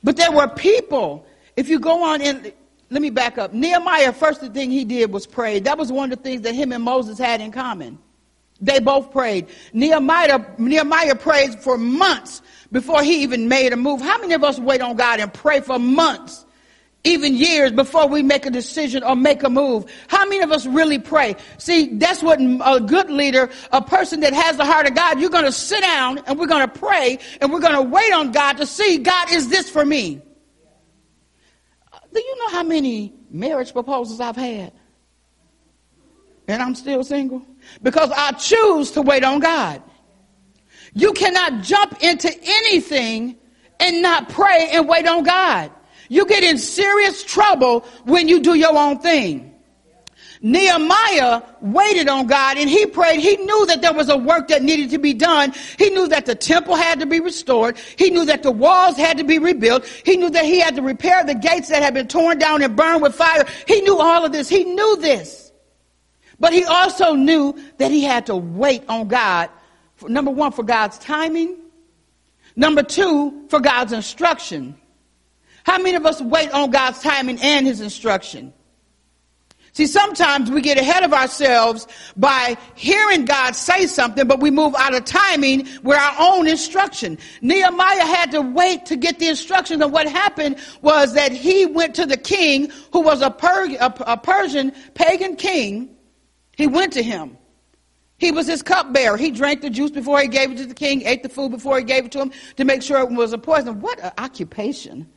But 0.02 0.16
there 0.16 0.32
were 0.32 0.48
people, 0.48 1.26
if 1.56 1.68
you 1.68 1.78
go 1.78 2.02
on 2.04 2.22
and 2.22 2.52
let 2.90 3.02
me 3.02 3.10
back 3.10 3.36
up. 3.36 3.52
Nehemiah, 3.52 4.12
first 4.12 4.40
thing 4.40 4.70
he 4.70 4.84
did 4.84 5.12
was 5.12 5.26
pray. 5.26 5.60
That 5.60 5.76
was 5.76 5.92
one 5.92 6.10
of 6.10 6.18
the 6.18 6.22
things 6.22 6.42
that 6.42 6.54
him 6.54 6.72
and 6.72 6.82
Moses 6.82 7.18
had 7.18 7.40
in 7.40 7.52
common. 7.52 7.98
They 8.60 8.80
both 8.80 9.12
prayed. 9.12 9.46
Nehemiah, 9.72 10.40
Nehemiah 10.58 11.14
prayed 11.14 11.60
for 11.60 11.78
months 11.78 12.42
before 12.72 13.02
he 13.02 13.22
even 13.22 13.48
made 13.48 13.72
a 13.72 13.76
move. 13.76 14.00
How 14.00 14.18
many 14.18 14.34
of 14.34 14.42
us 14.42 14.58
wait 14.58 14.80
on 14.80 14.96
God 14.96 15.20
and 15.20 15.32
pray 15.32 15.60
for 15.60 15.78
months 15.78 16.44
even 17.04 17.34
years 17.34 17.72
before 17.72 18.08
we 18.08 18.22
make 18.22 18.44
a 18.44 18.50
decision 18.50 19.02
or 19.04 19.14
make 19.14 19.42
a 19.42 19.50
move. 19.50 19.86
How 20.08 20.24
many 20.24 20.40
of 20.40 20.50
us 20.50 20.66
really 20.66 20.98
pray? 20.98 21.36
See, 21.58 21.94
that's 21.94 22.22
what 22.22 22.40
a 22.40 22.80
good 22.80 23.08
leader, 23.10 23.50
a 23.72 23.80
person 23.80 24.20
that 24.20 24.32
has 24.32 24.56
the 24.56 24.64
heart 24.64 24.86
of 24.86 24.94
God, 24.94 25.20
you're 25.20 25.30
going 25.30 25.44
to 25.44 25.52
sit 25.52 25.80
down 25.80 26.18
and 26.26 26.38
we're 26.38 26.46
going 26.46 26.68
to 26.68 26.78
pray 26.78 27.18
and 27.40 27.52
we're 27.52 27.60
going 27.60 27.74
to 27.74 27.82
wait 27.82 28.12
on 28.12 28.32
God 28.32 28.58
to 28.58 28.66
see, 28.66 28.98
God, 28.98 29.30
is 29.30 29.48
this 29.48 29.70
for 29.70 29.84
me? 29.84 30.20
Do 32.12 32.20
you 32.20 32.36
know 32.38 32.48
how 32.48 32.62
many 32.62 33.14
marriage 33.30 33.72
proposals 33.72 34.20
I've 34.20 34.36
had? 34.36 34.72
And 36.48 36.62
I'm 36.62 36.74
still 36.74 37.04
single? 37.04 37.42
Because 37.82 38.10
I 38.10 38.32
choose 38.32 38.90
to 38.92 39.02
wait 39.02 39.22
on 39.22 39.38
God. 39.40 39.82
You 40.94 41.12
cannot 41.12 41.62
jump 41.62 42.02
into 42.02 42.34
anything 42.42 43.36
and 43.78 44.02
not 44.02 44.30
pray 44.30 44.70
and 44.72 44.88
wait 44.88 45.06
on 45.06 45.22
God. 45.22 45.70
You 46.08 46.26
get 46.26 46.42
in 46.42 46.58
serious 46.58 47.22
trouble 47.22 47.80
when 48.04 48.28
you 48.28 48.40
do 48.40 48.54
your 48.54 48.76
own 48.76 48.98
thing. 48.98 49.54
Nehemiah 50.40 51.42
waited 51.60 52.08
on 52.08 52.26
God 52.26 52.58
and 52.58 52.70
he 52.70 52.86
prayed. 52.86 53.20
He 53.20 53.36
knew 53.36 53.66
that 53.66 53.82
there 53.82 53.92
was 53.92 54.08
a 54.08 54.16
work 54.16 54.48
that 54.48 54.62
needed 54.62 54.90
to 54.90 54.98
be 54.98 55.12
done. 55.12 55.52
He 55.78 55.90
knew 55.90 56.06
that 56.08 56.26
the 56.26 56.34
temple 56.34 56.76
had 56.76 57.00
to 57.00 57.06
be 57.06 57.20
restored. 57.20 57.76
He 57.96 58.10
knew 58.10 58.24
that 58.26 58.42
the 58.42 58.52
walls 58.52 58.96
had 58.96 59.18
to 59.18 59.24
be 59.24 59.38
rebuilt. 59.38 59.84
He 60.04 60.16
knew 60.16 60.30
that 60.30 60.44
he 60.44 60.60
had 60.60 60.76
to 60.76 60.82
repair 60.82 61.24
the 61.24 61.34
gates 61.34 61.68
that 61.68 61.82
had 61.82 61.94
been 61.94 62.08
torn 62.08 62.38
down 62.38 62.62
and 62.62 62.76
burned 62.76 63.02
with 63.02 63.14
fire. 63.14 63.46
He 63.66 63.80
knew 63.80 63.98
all 63.98 64.24
of 64.24 64.32
this. 64.32 64.48
He 64.48 64.64
knew 64.64 64.96
this. 65.00 65.52
But 66.40 66.52
he 66.52 66.64
also 66.64 67.14
knew 67.14 67.58
that 67.78 67.90
he 67.90 68.04
had 68.04 68.26
to 68.26 68.36
wait 68.36 68.84
on 68.88 69.08
God. 69.08 69.50
For, 69.96 70.08
number 70.08 70.30
one, 70.30 70.52
for 70.52 70.62
God's 70.62 70.98
timing. 70.98 71.56
Number 72.54 72.84
two, 72.84 73.48
for 73.48 73.58
God's 73.58 73.92
instruction. 73.92 74.76
How 75.64 75.78
many 75.78 75.96
of 75.96 76.06
us 76.06 76.20
wait 76.20 76.50
on 76.52 76.70
God's 76.70 77.00
timing 77.00 77.38
and 77.40 77.66
his 77.66 77.80
instruction? 77.80 78.52
See, 79.78 79.86
sometimes 79.86 80.50
we 80.50 80.60
get 80.60 80.76
ahead 80.76 81.04
of 81.04 81.12
ourselves 81.12 81.86
by 82.16 82.56
hearing 82.74 83.24
God 83.26 83.54
say 83.54 83.86
something, 83.86 84.26
but 84.26 84.40
we 84.40 84.50
move 84.50 84.74
out 84.76 84.92
of 84.92 85.04
timing 85.04 85.68
with 85.84 85.96
our 85.96 86.16
own 86.18 86.48
instruction. 86.48 87.16
Nehemiah 87.42 88.04
had 88.04 88.32
to 88.32 88.40
wait 88.40 88.86
to 88.86 88.96
get 88.96 89.20
the 89.20 89.28
instruction, 89.28 89.80
and 89.80 89.92
what 89.92 90.08
happened 90.08 90.58
was 90.82 91.14
that 91.14 91.30
he 91.30 91.64
went 91.64 91.94
to 91.94 92.06
the 92.06 92.16
king, 92.16 92.72
who 92.92 93.02
was 93.02 93.22
a, 93.22 93.30
per- 93.30 93.76
a, 93.76 93.94
a 94.06 94.16
Persian 94.16 94.72
pagan 94.94 95.36
king. 95.36 95.94
He 96.56 96.66
went 96.66 96.94
to 96.94 97.02
him. 97.02 97.38
He 98.16 98.32
was 98.32 98.48
his 98.48 98.62
cupbearer. 98.62 99.16
He 99.16 99.30
drank 99.30 99.60
the 99.60 99.70
juice 99.70 99.92
before 99.92 100.20
he 100.20 100.26
gave 100.26 100.50
it 100.50 100.56
to 100.56 100.66
the 100.66 100.74
king, 100.74 101.02
ate 101.02 101.22
the 101.22 101.28
food 101.28 101.52
before 101.52 101.78
he 101.78 101.84
gave 101.84 102.06
it 102.06 102.12
to 102.12 102.22
him 102.22 102.32
to 102.56 102.64
make 102.64 102.82
sure 102.82 102.98
it 102.98 103.10
was 103.10 103.32
a 103.32 103.38
poison. 103.38 103.80
What 103.80 104.00
an 104.00 104.10
occupation. 104.18 105.08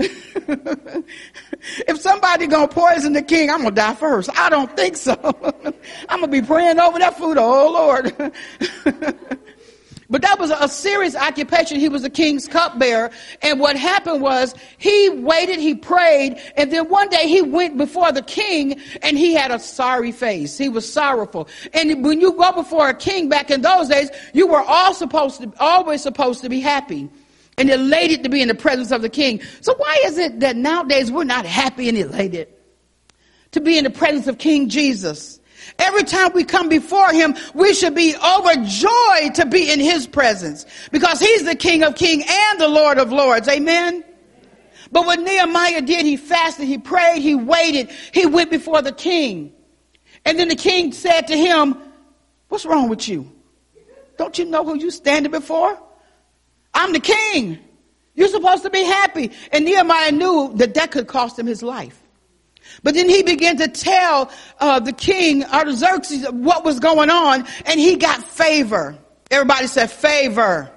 If 0.00 2.00
somebody 2.00 2.46
gonna 2.46 2.68
poison 2.68 3.12
the 3.12 3.22
king, 3.22 3.50
I'm 3.50 3.58
gonna 3.58 3.72
die 3.72 3.94
first. 3.94 4.30
I 4.36 4.48
don't 4.48 4.74
think 4.76 4.96
so. 4.96 5.14
I'm 6.08 6.20
gonna 6.20 6.28
be 6.28 6.42
praying 6.42 6.80
over 6.80 6.98
that 6.98 7.18
food. 7.18 7.36
Oh 7.38 7.70
Lord. 7.70 8.16
but 10.10 10.22
that 10.22 10.38
was 10.38 10.50
a 10.50 10.68
serious 10.68 11.14
occupation. 11.14 11.78
He 11.78 11.90
was 11.90 12.02
the 12.02 12.10
king's 12.10 12.48
cupbearer. 12.48 13.10
And 13.42 13.60
what 13.60 13.76
happened 13.76 14.22
was 14.22 14.54
he 14.78 15.10
waited, 15.10 15.58
he 15.58 15.74
prayed, 15.74 16.40
and 16.56 16.72
then 16.72 16.88
one 16.88 17.10
day 17.10 17.28
he 17.28 17.42
went 17.42 17.76
before 17.76 18.10
the 18.10 18.22
king 18.22 18.80
and 19.02 19.18
he 19.18 19.34
had 19.34 19.50
a 19.50 19.58
sorry 19.58 20.12
face. 20.12 20.56
He 20.56 20.70
was 20.70 20.90
sorrowful. 20.90 21.48
And 21.74 22.02
when 22.04 22.20
you 22.20 22.32
go 22.32 22.52
before 22.52 22.88
a 22.88 22.94
king 22.94 23.28
back 23.28 23.50
in 23.50 23.60
those 23.60 23.88
days, 23.88 24.10
you 24.32 24.46
were 24.46 24.62
all 24.62 24.94
supposed 24.94 25.42
to, 25.42 25.52
always 25.60 26.02
supposed 26.02 26.40
to 26.42 26.48
be 26.48 26.60
happy 26.60 27.10
and 27.60 27.68
elated 27.68 28.22
to 28.24 28.30
be 28.30 28.40
in 28.40 28.48
the 28.48 28.54
presence 28.54 28.90
of 28.90 29.02
the 29.02 29.08
king. 29.10 29.38
So 29.60 29.74
why 29.76 30.00
is 30.06 30.16
it 30.16 30.40
that 30.40 30.56
nowadays 30.56 31.12
we're 31.12 31.24
not 31.24 31.44
happy 31.44 31.90
and 31.90 31.98
elated 31.98 32.48
to 33.52 33.60
be 33.60 33.76
in 33.76 33.84
the 33.84 33.90
presence 33.90 34.26
of 34.26 34.38
King 34.38 34.70
Jesus? 34.70 35.38
Every 35.78 36.04
time 36.04 36.32
we 36.32 36.42
come 36.42 36.70
before 36.70 37.12
him, 37.12 37.36
we 37.52 37.74
should 37.74 37.94
be 37.94 38.16
overjoyed 38.16 39.34
to 39.34 39.46
be 39.46 39.70
in 39.70 39.78
his 39.78 40.06
presence 40.06 40.64
because 40.90 41.20
he's 41.20 41.44
the 41.44 41.54
King 41.54 41.82
of 41.82 41.96
kings 41.96 42.24
and 42.26 42.60
the 42.60 42.68
Lord 42.68 42.96
of 42.96 43.12
lords. 43.12 43.46
Amen. 43.46 44.04
But 44.90 45.04
what 45.04 45.20
Nehemiah 45.20 45.82
did, 45.82 46.06
he 46.06 46.16
fasted, 46.16 46.66
he 46.66 46.78
prayed, 46.78 47.20
he 47.20 47.34
waited, 47.34 47.90
he 48.12 48.24
went 48.24 48.50
before 48.50 48.80
the 48.80 48.90
king. 48.90 49.52
And 50.24 50.38
then 50.38 50.48
the 50.48 50.56
king 50.56 50.92
said 50.92 51.26
to 51.26 51.36
him, 51.36 51.76
what's 52.48 52.64
wrong 52.64 52.88
with 52.88 53.06
you? 53.06 53.30
Don't 54.16 54.38
you 54.38 54.46
know 54.46 54.64
who 54.64 54.78
you're 54.78 54.90
standing 54.90 55.30
before? 55.30 55.78
I'm 56.74 56.92
the 56.92 57.00
king. 57.00 57.58
You're 58.14 58.28
supposed 58.28 58.62
to 58.64 58.70
be 58.70 58.82
happy. 58.82 59.32
And 59.52 59.64
Nehemiah 59.64 60.12
knew 60.12 60.52
that 60.56 60.74
that 60.74 60.90
could 60.90 61.06
cost 61.06 61.38
him 61.38 61.46
his 61.46 61.62
life. 61.62 62.00
But 62.82 62.94
then 62.94 63.08
he 63.08 63.22
began 63.22 63.56
to 63.58 63.68
tell 63.68 64.30
uh, 64.58 64.80
the 64.80 64.92
king 64.92 65.44
Artaxerxes 65.44 66.30
what 66.30 66.64
was 66.64 66.78
going 66.78 67.10
on, 67.10 67.46
and 67.66 67.80
he 67.80 67.96
got 67.96 68.22
favor. 68.22 68.96
Everybody 69.30 69.66
said 69.66 69.90
favor. 69.90 70.70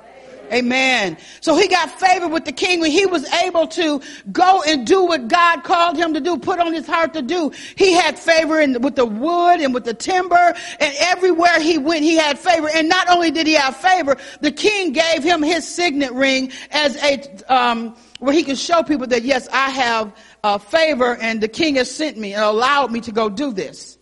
Amen. 0.53 1.17
So 1.41 1.57
he 1.57 1.67
got 1.67 1.99
favor 1.99 2.27
with 2.27 2.45
the 2.45 2.51
king 2.51 2.79
when 2.79 2.91
he 2.91 3.07
was 3.07 3.25
able 3.33 3.65
to 3.67 4.01
go 4.31 4.61
and 4.67 4.85
do 4.85 5.03
what 5.03 5.27
God 5.27 5.63
called 5.63 5.97
him 5.97 6.13
to 6.13 6.21
do, 6.21 6.37
put 6.37 6.59
on 6.59 6.73
his 6.73 6.85
heart 6.85 7.13
to 7.13 7.23
do. 7.23 7.51
He 7.75 7.93
had 7.93 8.19
favor 8.19 8.61
in, 8.61 8.79
with 8.81 8.95
the 8.95 9.05
wood 9.05 9.61
and 9.61 9.73
with 9.73 9.85
the 9.85 9.95
timber 9.95 10.53
and 10.79 10.95
everywhere 10.99 11.59
he 11.59 11.79
went, 11.79 12.03
he 12.03 12.17
had 12.17 12.37
favor. 12.37 12.69
And 12.69 12.87
not 12.87 13.09
only 13.09 13.31
did 13.31 13.47
he 13.47 13.53
have 13.53 13.75
favor, 13.75 14.15
the 14.41 14.51
king 14.51 14.93
gave 14.93 15.23
him 15.23 15.41
his 15.41 15.67
signet 15.67 16.13
ring 16.13 16.51
as 16.69 16.97
a, 16.97 17.53
um, 17.53 17.95
where 18.19 18.33
he 18.33 18.43
could 18.43 18.59
show 18.59 18.83
people 18.83 19.07
that 19.07 19.23
yes, 19.23 19.47
I 19.51 19.71
have 19.71 20.15
a 20.43 20.59
favor 20.59 21.15
and 21.15 21.41
the 21.41 21.47
king 21.47 21.75
has 21.75 21.89
sent 21.89 22.15
me 22.15 22.33
and 22.33 22.43
allowed 22.43 22.91
me 22.91 23.01
to 23.01 23.11
go 23.11 23.27
do 23.27 23.51
this. 23.51 23.97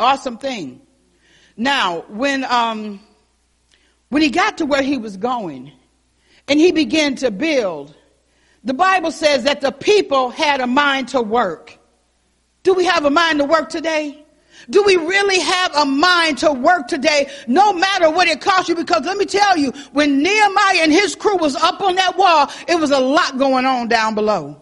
Awesome 0.00 0.36
thing. 0.36 0.80
Now, 1.56 2.00
when, 2.08 2.42
um, 2.44 3.00
when 4.08 4.22
he 4.22 4.30
got 4.30 4.58
to 4.58 4.66
where 4.66 4.82
he 4.82 4.98
was 4.98 5.16
going 5.16 5.72
and 6.46 6.58
he 6.58 6.72
began 6.72 7.14
to 7.16 7.30
build, 7.30 7.94
the 8.64 8.74
Bible 8.74 9.10
says 9.10 9.44
that 9.44 9.60
the 9.60 9.72
people 9.72 10.30
had 10.30 10.60
a 10.60 10.66
mind 10.66 11.08
to 11.08 11.22
work. 11.22 11.78
Do 12.62 12.74
we 12.74 12.84
have 12.84 13.04
a 13.04 13.10
mind 13.10 13.38
to 13.38 13.44
work 13.44 13.68
today? 13.68 14.24
Do 14.70 14.82
we 14.82 14.96
really 14.96 15.38
have 15.40 15.74
a 15.76 15.84
mind 15.84 16.38
to 16.38 16.52
work 16.52 16.88
today, 16.88 17.30
no 17.46 17.72
matter 17.72 18.10
what 18.10 18.28
it 18.28 18.40
costs 18.40 18.68
you? 18.68 18.74
Because 18.74 19.04
let 19.04 19.16
me 19.16 19.24
tell 19.24 19.56
you, 19.56 19.70
when 19.92 20.22
Nehemiah 20.22 20.82
and 20.82 20.92
his 20.92 21.14
crew 21.14 21.36
was 21.36 21.54
up 21.56 21.80
on 21.80 21.94
that 21.94 22.18
wall, 22.18 22.50
it 22.66 22.78
was 22.78 22.90
a 22.90 22.98
lot 22.98 23.38
going 23.38 23.64
on 23.64 23.88
down 23.88 24.14
below. 24.14 24.60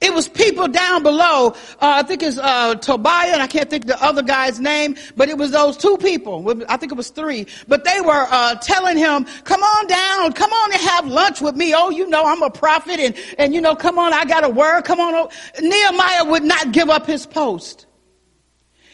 It 0.00 0.14
was 0.14 0.28
people 0.28 0.68
down 0.68 1.02
below. 1.02 1.48
Uh, 1.48 1.54
I 1.80 2.02
think 2.04 2.22
it's 2.22 2.38
uh, 2.38 2.76
Tobiah, 2.76 3.32
and 3.32 3.42
I 3.42 3.48
can't 3.48 3.68
think 3.68 3.86
the 3.86 4.00
other 4.02 4.22
guy's 4.22 4.60
name, 4.60 4.96
but 5.16 5.28
it 5.28 5.36
was 5.36 5.50
those 5.50 5.76
two 5.76 5.96
people. 5.96 6.54
I 6.68 6.76
think 6.76 6.92
it 6.92 6.94
was 6.94 7.10
three. 7.10 7.46
But 7.66 7.84
they 7.84 8.00
were 8.00 8.26
uh, 8.30 8.54
telling 8.56 8.96
him, 8.96 9.26
"Come 9.42 9.60
on 9.60 9.86
down, 9.88 10.32
come 10.34 10.52
on 10.52 10.72
and 10.72 10.80
have 10.82 11.06
lunch 11.08 11.40
with 11.40 11.56
me. 11.56 11.74
Oh, 11.74 11.90
you 11.90 12.06
know 12.06 12.22
I'm 12.24 12.42
a 12.42 12.50
prophet, 12.50 13.00
and 13.00 13.16
and 13.38 13.52
you 13.52 13.60
know, 13.60 13.74
come 13.74 13.98
on, 13.98 14.12
I 14.12 14.24
got 14.24 14.44
a 14.44 14.48
word. 14.48 14.82
Come 14.82 15.00
on." 15.00 15.28
Nehemiah 15.60 16.24
would 16.26 16.44
not 16.44 16.70
give 16.70 16.90
up 16.90 17.04
his 17.04 17.26
post. 17.26 17.86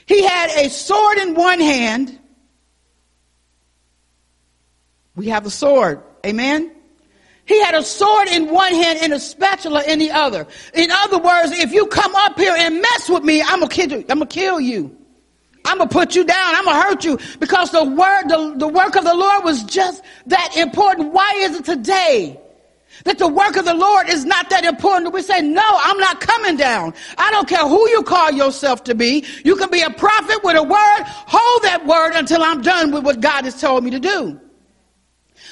He 0.06 0.24
had 0.24 0.50
a 0.64 0.70
sword 0.70 1.18
in 1.18 1.34
one 1.34 1.60
hand. 1.60 2.18
We 5.16 5.28
have 5.28 5.44
a 5.44 5.50
sword. 5.50 6.02
Amen. 6.24 6.73
He 7.46 7.60
had 7.62 7.74
a 7.74 7.82
sword 7.82 8.28
in 8.28 8.50
one 8.50 8.72
hand 8.72 9.00
and 9.02 9.12
a 9.12 9.20
spatula 9.20 9.84
in 9.84 9.98
the 9.98 10.10
other. 10.10 10.46
In 10.72 10.90
other 10.90 11.18
words, 11.18 11.52
if 11.52 11.72
you 11.72 11.86
come 11.86 12.14
up 12.14 12.38
here 12.38 12.54
and 12.56 12.80
mess 12.80 13.08
with 13.08 13.22
me, 13.22 13.42
I'm 13.42 13.60
gonna 13.60 14.26
kill 14.26 14.60
you. 14.60 14.96
I'm 15.66 15.78
gonna 15.78 15.90
put 15.90 16.14
you 16.14 16.24
down. 16.24 16.54
I'm 16.54 16.64
gonna 16.64 16.82
hurt 16.82 17.04
you 17.04 17.18
because 17.40 17.70
the 17.70 17.84
word, 17.84 18.28
the, 18.28 18.54
the 18.56 18.68
work 18.68 18.96
of 18.96 19.04
the 19.04 19.14
Lord 19.14 19.44
was 19.44 19.62
just 19.64 20.02
that 20.26 20.56
important. 20.56 21.12
Why 21.12 21.32
is 21.36 21.56
it 21.56 21.64
today 21.64 22.40
that 23.04 23.18
the 23.18 23.28
work 23.28 23.56
of 23.56 23.64
the 23.64 23.74
Lord 23.74 24.08
is 24.08 24.24
not 24.24 24.48
that 24.50 24.64
important? 24.64 25.12
We 25.12 25.22
say, 25.22 25.40
no, 25.42 25.62
I'm 25.64 25.98
not 25.98 26.20
coming 26.20 26.56
down. 26.56 26.94
I 27.18 27.30
don't 27.30 27.48
care 27.48 27.66
who 27.66 27.88
you 27.90 28.02
call 28.02 28.30
yourself 28.32 28.84
to 28.84 28.94
be. 28.94 29.24
You 29.44 29.56
can 29.56 29.70
be 29.70 29.82
a 29.82 29.90
prophet 29.90 30.40
with 30.44 30.56
a 30.56 30.62
word. 30.62 31.02
Hold 31.04 31.62
that 31.62 31.86
word 31.86 32.12
until 32.14 32.42
I'm 32.42 32.62
done 32.62 32.90
with 32.90 33.04
what 33.04 33.20
God 33.20 33.44
has 33.44 33.60
told 33.60 33.84
me 33.84 33.90
to 33.90 34.00
do. 34.00 34.40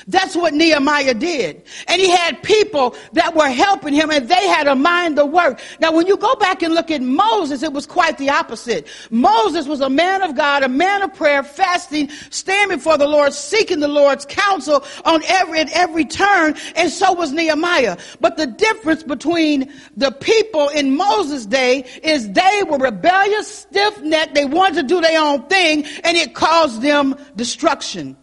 That's 0.06 0.34
what 0.34 0.54
Nehemiah 0.54 1.14
did. 1.14 1.62
And 1.88 2.00
he 2.00 2.10
had 2.10 2.42
people 2.42 2.94
that 3.12 3.34
were 3.34 3.48
helping 3.48 3.94
him 3.94 4.10
and 4.10 4.28
they 4.28 4.46
had 4.48 4.66
a 4.66 4.74
mind 4.74 5.16
to 5.16 5.26
work. 5.26 5.60
Now, 5.80 5.92
when 5.92 6.06
you 6.06 6.16
go 6.16 6.34
back 6.36 6.62
and 6.62 6.74
look 6.74 6.90
at 6.90 7.02
Moses, 7.02 7.62
it 7.62 7.72
was 7.72 7.86
quite 7.86 8.18
the 8.18 8.30
opposite. 8.30 8.86
Moses 9.10 9.66
was 9.66 9.80
a 9.80 9.90
man 9.90 10.22
of 10.22 10.34
God, 10.36 10.62
a 10.62 10.68
man 10.68 11.02
of 11.02 11.14
prayer, 11.14 11.42
fasting, 11.42 12.08
standing 12.30 12.78
before 12.78 12.98
the 12.98 13.06
Lord, 13.06 13.32
seeking 13.32 13.80
the 13.80 13.88
Lord's 13.88 14.24
counsel 14.24 14.84
on 15.04 15.22
every, 15.24 15.60
at 15.60 15.70
every 15.72 16.04
turn. 16.04 16.54
And 16.76 16.90
so 16.90 17.12
was 17.12 17.32
Nehemiah. 17.32 17.96
But 18.20 18.36
the 18.36 18.46
difference 18.46 19.02
between 19.02 19.72
the 19.96 20.10
people 20.10 20.68
in 20.68 20.96
Moses' 20.96 21.46
day 21.46 21.84
is 22.02 22.30
they 22.32 22.62
were 22.68 22.78
rebellious, 22.78 23.46
stiff-necked. 23.46 24.34
They 24.34 24.44
wanted 24.44 24.82
to 24.82 24.82
do 24.82 25.00
their 25.00 25.20
own 25.20 25.46
thing 25.46 25.84
and 26.04 26.16
it 26.16 26.34
caused 26.34 26.82
them 26.82 27.16
destruction. 27.36 28.16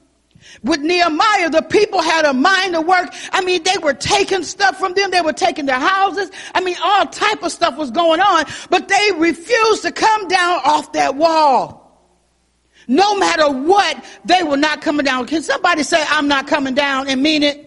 With 0.63 0.81
Nehemiah, 0.81 1.49
the 1.49 1.61
people 1.61 2.01
had 2.01 2.25
a 2.25 2.33
mind 2.33 2.73
to 2.73 2.81
work. 2.81 3.13
I 3.31 3.41
mean, 3.41 3.63
they 3.63 3.77
were 3.81 3.93
taking 3.93 4.43
stuff 4.43 4.77
from 4.77 4.93
them. 4.93 5.11
They 5.11 5.21
were 5.21 5.33
taking 5.33 5.65
their 5.65 5.79
houses. 5.79 6.31
I 6.53 6.61
mean, 6.61 6.75
all 6.83 7.05
type 7.05 7.43
of 7.43 7.51
stuff 7.51 7.77
was 7.77 7.91
going 7.91 8.19
on, 8.19 8.45
but 8.69 8.87
they 8.87 9.11
refused 9.17 9.83
to 9.83 9.91
come 9.91 10.27
down 10.27 10.59
off 10.65 10.91
that 10.93 11.15
wall. 11.15 11.79
No 12.87 13.15
matter 13.17 13.49
what, 13.49 14.03
they 14.25 14.43
were 14.43 14.57
not 14.57 14.81
coming 14.81 15.05
down. 15.05 15.27
Can 15.27 15.43
somebody 15.43 15.83
say, 15.83 16.03
I'm 16.09 16.27
not 16.27 16.47
coming 16.47 16.73
down 16.73 17.07
and 17.07 17.21
mean 17.21 17.43
it? 17.43 17.65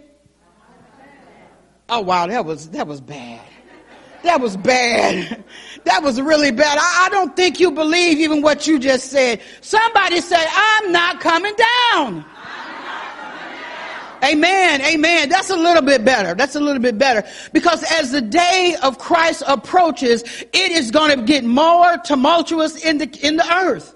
Oh 1.89 2.01
wow, 2.01 2.27
that 2.27 2.45
was, 2.45 2.71
that 2.71 2.87
was 2.87 3.01
bad. 3.01 3.41
That 4.25 4.41
was 4.41 4.57
bad. 4.57 5.45
That 5.85 6.05
was 6.05 6.21
really 6.21 6.53
bad. 6.53 6.79
I, 6.79 7.07
I 7.07 7.09
don't 7.09 7.35
think 7.35 7.59
you 7.59 7.73
believe 7.73 8.21
even 8.21 8.41
what 8.41 8.69
you 8.69 8.79
just 8.79 9.11
said. 9.11 9.41
Somebody 9.63 10.21
say, 10.21 10.41
I'm 10.49 10.93
not 10.93 11.19
coming 11.19 11.55
down. 11.91 12.25
Amen. 14.25 14.81
Amen. 14.83 15.29
That's 15.29 15.51
a 15.51 15.57
little 15.57 15.83
bit 15.83 16.05
better. 16.05 16.35
That's 16.35 16.55
a 16.55 16.61
little 16.61 16.81
bit 16.81 16.97
better. 16.97 17.27
Because 17.53 17.83
as 17.99 18.13
the 18.13 18.21
day 18.21 18.77
of 18.83 18.99
Christ 18.99 19.43
approaches, 19.47 20.23
it 20.23 20.73
is 20.73 20.91
going 20.91 21.19
to 21.19 21.25
get 21.25 21.45
more 21.45 21.97
tumultuous 21.99 22.85
in 22.85 22.99
the, 22.99 23.09
in 23.27 23.37
the 23.37 23.55
earth. 23.55 23.95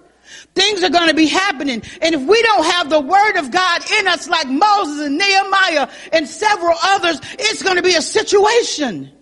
Things 0.55 0.83
are 0.83 0.91
going 0.91 1.09
to 1.09 1.15
be 1.15 1.27
happening. 1.27 1.83
And 2.03 2.15
if 2.15 2.23
we 2.23 2.43
don't 2.43 2.65
have 2.65 2.91
the 2.91 3.01
word 3.01 3.37
of 3.37 3.51
God 3.51 3.91
in 4.01 4.09
us 4.09 4.29
like 4.29 4.49
Moses 4.49 5.07
and 5.07 5.19
Nehemiah 5.19 5.89
and 6.13 6.27
several 6.27 6.77
others, 6.83 7.21
it's 7.35 7.63
going 7.63 7.77
to 7.77 7.83
be 7.83 7.95
a 7.95 8.03
situation. 8.03 9.13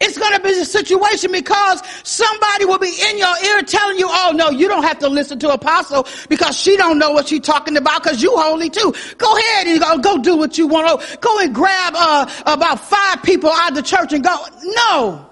It's 0.00 0.16
going 0.16 0.32
to 0.32 0.40
be 0.40 0.58
a 0.58 0.64
situation 0.64 1.30
because 1.30 1.82
somebody 2.04 2.64
will 2.64 2.78
be 2.78 2.94
in 3.10 3.18
your 3.18 3.36
ear 3.44 3.62
telling 3.62 3.98
you, 3.98 4.06
oh 4.08 4.32
no, 4.34 4.48
you 4.48 4.66
don't 4.66 4.82
have 4.82 4.98
to 5.00 5.08
listen 5.08 5.38
to 5.40 5.50
apostle 5.50 6.06
because 6.30 6.58
she 6.58 6.78
don't 6.78 6.98
know 6.98 7.10
what 7.10 7.28
she's 7.28 7.40
talking 7.40 7.76
about 7.76 8.02
because 8.02 8.22
you 8.22 8.34
holy 8.34 8.70
too. 8.70 8.94
Go 9.18 9.36
ahead 9.36 9.66
and 9.66 9.78
go, 9.78 9.98
go 9.98 10.18
do 10.18 10.36
what 10.36 10.56
you 10.56 10.66
want. 10.66 11.20
Go 11.20 11.38
and 11.40 11.54
grab 11.54 11.92
uh, 11.94 12.26
about 12.46 12.80
five 12.80 13.22
people 13.22 13.50
out 13.50 13.72
of 13.72 13.76
the 13.76 13.82
church 13.82 14.14
and 14.14 14.24
go. 14.24 14.36
No. 14.62 15.26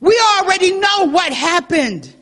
We 0.00 0.20
already 0.38 0.72
know 0.78 1.08
what 1.08 1.32
happened. 1.32 2.13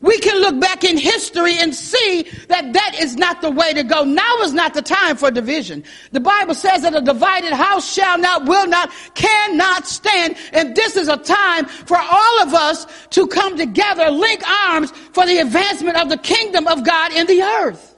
We 0.00 0.18
can 0.18 0.40
look 0.40 0.60
back 0.60 0.84
in 0.84 0.96
history 0.96 1.58
and 1.58 1.74
see 1.74 2.22
that 2.48 2.72
that 2.72 2.96
is 2.98 3.16
not 3.16 3.40
the 3.40 3.50
way 3.50 3.72
to 3.72 3.82
go. 3.82 4.04
Now 4.04 4.38
is 4.42 4.52
not 4.52 4.74
the 4.74 4.82
time 4.82 5.16
for 5.16 5.30
division. 5.30 5.82
The 6.12 6.20
Bible 6.20 6.54
says 6.54 6.82
that 6.82 6.94
a 6.94 7.00
divided 7.00 7.52
house 7.52 7.92
shall 7.92 8.16
not, 8.18 8.46
will 8.46 8.66
not, 8.66 8.90
cannot 9.14 9.86
stand. 9.86 10.36
And 10.52 10.76
this 10.76 10.96
is 10.96 11.08
a 11.08 11.16
time 11.16 11.66
for 11.66 11.96
all 11.96 12.42
of 12.42 12.54
us 12.54 12.86
to 13.10 13.26
come 13.26 13.56
together, 13.56 14.10
link 14.10 14.42
arms 14.48 14.92
for 15.12 15.26
the 15.26 15.38
advancement 15.38 15.96
of 15.96 16.08
the 16.08 16.18
kingdom 16.18 16.68
of 16.68 16.84
God 16.84 17.12
in 17.12 17.26
the 17.26 17.42
earth. 17.42 17.96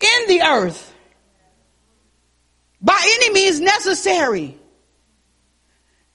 In 0.00 0.28
the 0.28 0.42
earth. 0.42 0.94
By 2.80 2.98
any 3.02 3.32
means 3.32 3.60
necessary. 3.60 4.56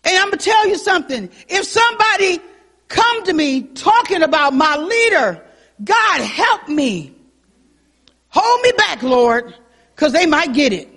And 0.05 0.17
I'm 0.17 0.29
going 0.29 0.37
to 0.37 0.45
tell 0.45 0.67
you 0.67 0.77
something. 0.77 1.29
If 1.47 1.65
somebody 1.65 2.39
come 2.87 3.23
to 3.25 3.33
me 3.33 3.63
talking 3.63 4.21
about 4.21 4.53
my 4.53 4.77
leader. 4.77 5.43
God 5.83 6.21
help 6.21 6.67
me. 6.67 7.13
Hold 8.29 8.61
me 8.61 8.71
back, 8.73 9.01
Lord, 9.03 9.55
because 9.95 10.13
they 10.13 10.25
might 10.25 10.53
get 10.53 10.73
it. 10.73 10.89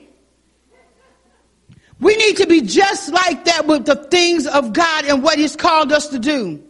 We 2.00 2.16
need 2.16 2.36
to 2.36 2.46
be 2.46 2.60
just 2.60 3.12
like 3.12 3.44
that 3.46 3.66
with 3.66 3.84
the 3.84 3.96
things 3.96 4.46
of 4.46 4.72
God 4.72 5.04
and 5.04 5.22
what 5.22 5.38
He's 5.38 5.56
called 5.56 5.92
us 5.92 6.08
to 6.08 6.18
do. 6.18 6.62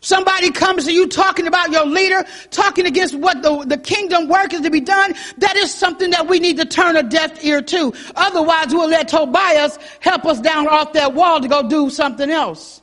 Somebody 0.00 0.50
comes 0.50 0.84
to 0.84 0.92
you 0.92 1.08
talking 1.08 1.46
about 1.46 1.70
your 1.70 1.86
leader, 1.86 2.24
talking 2.50 2.84
against 2.84 3.14
what 3.14 3.42
the, 3.42 3.64
the 3.64 3.78
kingdom 3.78 4.28
work 4.28 4.52
is 4.52 4.60
to 4.60 4.70
be 4.70 4.80
done. 4.80 5.14
That 5.38 5.56
is 5.56 5.72
something 5.72 6.10
that 6.10 6.28
we 6.28 6.40
need 6.40 6.58
to 6.58 6.66
turn 6.66 6.96
a 6.96 7.02
deaf 7.02 7.42
ear 7.42 7.62
to. 7.62 7.94
Otherwise, 8.14 8.66
we'll 8.68 8.88
let 8.90 9.08
Tobias 9.08 9.78
help 10.00 10.26
us 10.26 10.40
down 10.40 10.68
off 10.68 10.92
that 10.92 11.14
wall 11.14 11.40
to 11.40 11.48
go 11.48 11.66
do 11.66 11.88
something 11.88 12.30
else. 12.30 12.82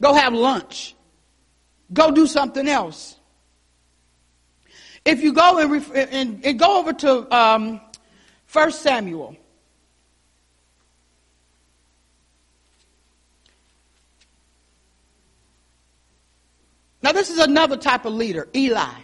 Go 0.00 0.14
have 0.14 0.32
lunch. 0.32 0.94
Go 1.92 2.10
do 2.10 2.26
something 2.26 2.68
else. 2.68 3.16
If 5.04 5.22
you 5.22 5.32
go 5.32 5.58
and, 5.58 5.72
ref- 5.72 5.94
and, 5.94 6.44
and 6.44 6.58
go 6.58 6.78
over 6.78 6.92
to 6.92 7.36
um, 7.36 7.80
1 8.52 8.72
Samuel. 8.72 9.36
Now, 17.02 17.12
this 17.12 17.30
is 17.30 17.38
another 17.38 17.78
type 17.78 18.04
of 18.04 18.12
leader, 18.12 18.46
Eli. 18.54 19.00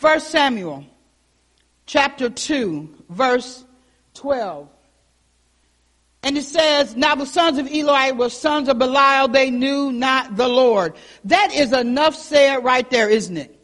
1 0.00 0.20
Samuel 0.20 0.86
chapter 1.86 2.30
2, 2.30 3.04
verse 3.08 3.64
12. 4.14 4.68
And 6.22 6.36
it 6.36 6.42
says, 6.42 6.96
Now 6.96 7.14
the 7.14 7.26
sons 7.26 7.58
of 7.58 7.68
Eli 7.68 8.10
were 8.12 8.28
sons 8.28 8.68
of 8.68 8.78
Belial, 8.78 9.28
they 9.28 9.50
knew 9.50 9.92
not 9.92 10.36
the 10.36 10.48
Lord. 10.48 10.94
That 11.24 11.52
is 11.52 11.72
enough 11.72 12.14
said 12.14 12.64
right 12.64 12.88
there, 12.90 13.08
isn't 13.08 13.36
it? 13.36 13.54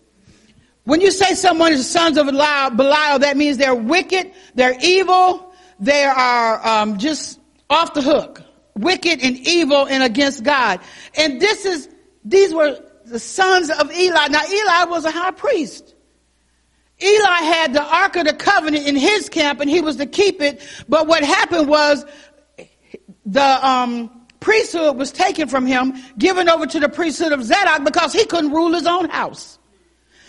When 0.85 1.01
you 1.01 1.11
say 1.11 1.35
someone 1.35 1.73
is 1.73 1.91
sons 1.91 2.17
of 2.17 2.27
Belial, 2.27 2.71
Belial 2.71 3.19
that 3.21 3.37
means 3.37 3.57
they're 3.57 3.75
wicked, 3.75 4.33
they're 4.55 4.77
evil, 4.81 5.53
they 5.81 6.05
are 6.05 6.67
um, 6.67 6.99
just 6.99 7.41
off 7.69 7.95
the 7.95 8.03
hook, 8.03 8.43
wicked 8.77 9.23
and 9.23 9.37
evil 9.37 9.87
and 9.87 10.03
against 10.03 10.45
God. 10.45 10.81
And 11.17 11.41
this 11.41 11.65
is, 11.65 11.89
these 12.25 12.55
were 12.55 12.79
the 13.07 13.19
sons 13.19 13.71
of 13.71 13.93
Eli. 13.93 14.29
Now 14.29 14.43
Eli 14.47 14.85
was 14.85 15.05
a 15.05 15.11
high 15.11 15.33
priest. 15.33 15.95
Eli 17.03 17.41
had 17.41 17.73
the 17.75 17.83
Ark 17.83 18.17
of 18.17 18.27
the 18.27 18.33
Covenant 18.33 18.87
in 18.87 18.95
his 18.95 19.29
camp 19.29 19.61
and 19.61 19.69
he 19.69 19.81
was 19.81 19.97
to 19.97 20.07
keep 20.07 20.41
it. 20.41 20.63
But 20.89 21.07
what 21.07 21.25
happened 21.25 21.69
was 21.69 22.05
the 23.27 23.67
um, 23.67 24.11
priesthood 24.41 24.97
was 24.97 25.11
taken 25.11 25.49
from 25.49 25.67
him, 25.67 25.95
given 26.19 26.49
over 26.49 26.67
to 26.67 26.81
the 26.81 26.89
priesthood 26.89 27.33
of 27.33 27.43
Zadok 27.43 27.85
because 27.85 28.13
he 28.13 28.25
couldn't 28.27 28.53
rule 28.53 28.73
his 28.73 28.87
own 28.87 29.09
house. 29.09 29.59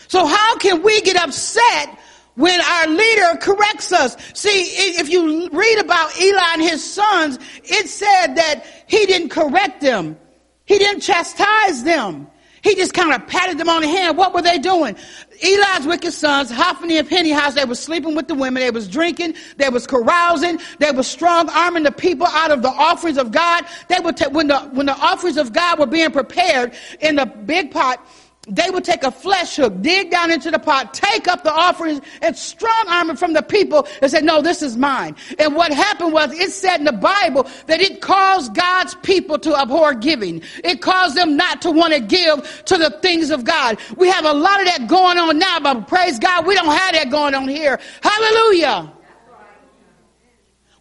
So 0.07 0.25
how 0.25 0.57
can 0.57 0.81
we 0.83 1.01
get 1.01 1.17
upset 1.17 1.99
when 2.35 2.59
our 2.61 2.87
leader 2.87 3.37
corrects 3.41 3.91
us? 3.91 4.15
See, 4.33 4.61
if 4.99 5.09
you 5.09 5.49
read 5.49 5.79
about 5.79 6.19
Eli 6.19 6.53
and 6.53 6.61
his 6.61 6.83
sons, 6.83 7.39
it 7.63 7.87
said 7.89 8.35
that 8.35 8.65
he 8.87 9.05
didn't 9.05 9.29
correct 9.29 9.81
them. 9.81 10.17
He 10.65 10.77
didn't 10.77 11.01
chastise 11.01 11.83
them. 11.83 12.27
He 12.65 12.73
just 12.73 12.95
kind 12.95 13.13
of 13.13 13.27
patted 13.27 13.59
them 13.59 13.69
on 13.69 13.83
the 13.83 13.87
hand. 13.87 14.17
What 14.17 14.33
were 14.33 14.41
they 14.41 14.57
doing? 14.57 14.95
Eli's 15.43 15.85
wicked 15.85 16.13
sons, 16.13 16.49
Hophni 16.49 16.97
and 16.97 17.07
Phinehas, 17.07 17.53
they 17.53 17.63
were 17.63 17.75
sleeping 17.75 18.15
with 18.15 18.27
the 18.27 18.33
women. 18.33 18.63
They 18.63 18.71
was 18.71 18.87
drinking. 18.87 19.35
They 19.57 19.69
was 19.69 19.85
carousing. 19.85 20.59
They 20.79 20.89
was 20.89 21.05
strong 21.05 21.47
arming 21.49 21.83
the 21.83 21.91
people 21.91 22.25
out 22.25 22.49
of 22.49 22.63
the 22.63 22.69
offerings 22.69 23.19
of 23.19 23.31
God. 23.31 23.65
They 23.87 23.99
would 23.99 24.17
take, 24.17 24.31
when 24.31 24.47
the, 24.47 24.61
when 24.73 24.87
the 24.87 24.97
offerings 24.97 25.37
of 25.37 25.53
God 25.53 25.77
were 25.77 25.85
being 25.85 26.09
prepared 26.09 26.73
in 27.01 27.17
the 27.17 27.27
big 27.27 27.69
pot, 27.69 28.03
they 28.47 28.69
would 28.69 28.83
take 28.83 29.03
a 29.03 29.11
flesh 29.11 29.55
hook, 29.55 29.81
dig 29.81 30.11
down 30.11 30.31
into 30.31 30.51
the 30.51 30.59
pot, 30.59 30.93
take 30.93 31.27
up 31.27 31.43
the 31.43 31.51
offerings, 31.51 32.01
and 32.21 32.35
strong 32.35 32.85
arm 32.87 33.09
it 33.09 33.17
from 33.17 33.33
the 33.33 33.41
people 33.41 33.87
and 34.01 34.11
say, 34.11 34.21
No, 34.21 34.41
this 34.41 34.61
is 34.61 34.77
mine. 34.77 35.15
And 35.39 35.55
what 35.55 35.73
happened 35.73 36.13
was 36.13 36.31
it 36.33 36.51
said 36.51 36.77
in 36.77 36.85
the 36.85 36.91
Bible 36.91 37.47
that 37.67 37.81
it 37.81 38.01
caused 38.01 38.53
God's 38.53 38.95
people 38.95 39.39
to 39.39 39.55
abhor 39.55 39.93
giving. 39.93 40.41
It 40.63 40.81
caused 40.81 41.15
them 41.15 41.35
not 41.35 41.61
to 41.63 41.71
want 41.71 41.93
to 41.93 41.99
give 41.99 42.63
to 42.65 42.77
the 42.77 42.91
things 43.01 43.31
of 43.31 43.43
God. 43.43 43.79
We 43.97 44.09
have 44.09 44.25
a 44.25 44.33
lot 44.33 44.59
of 44.59 44.67
that 44.67 44.87
going 44.87 45.17
on 45.17 45.39
now, 45.39 45.59
but 45.59 45.87
praise 45.87 46.19
God, 46.19 46.45
we 46.45 46.55
don't 46.55 46.65
have 46.67 46.93
that 46.93 47.09
going 47.09 47.33
on 47.33 47.47
here. 47.47 47.79
Hallelujah. 48.01 48.91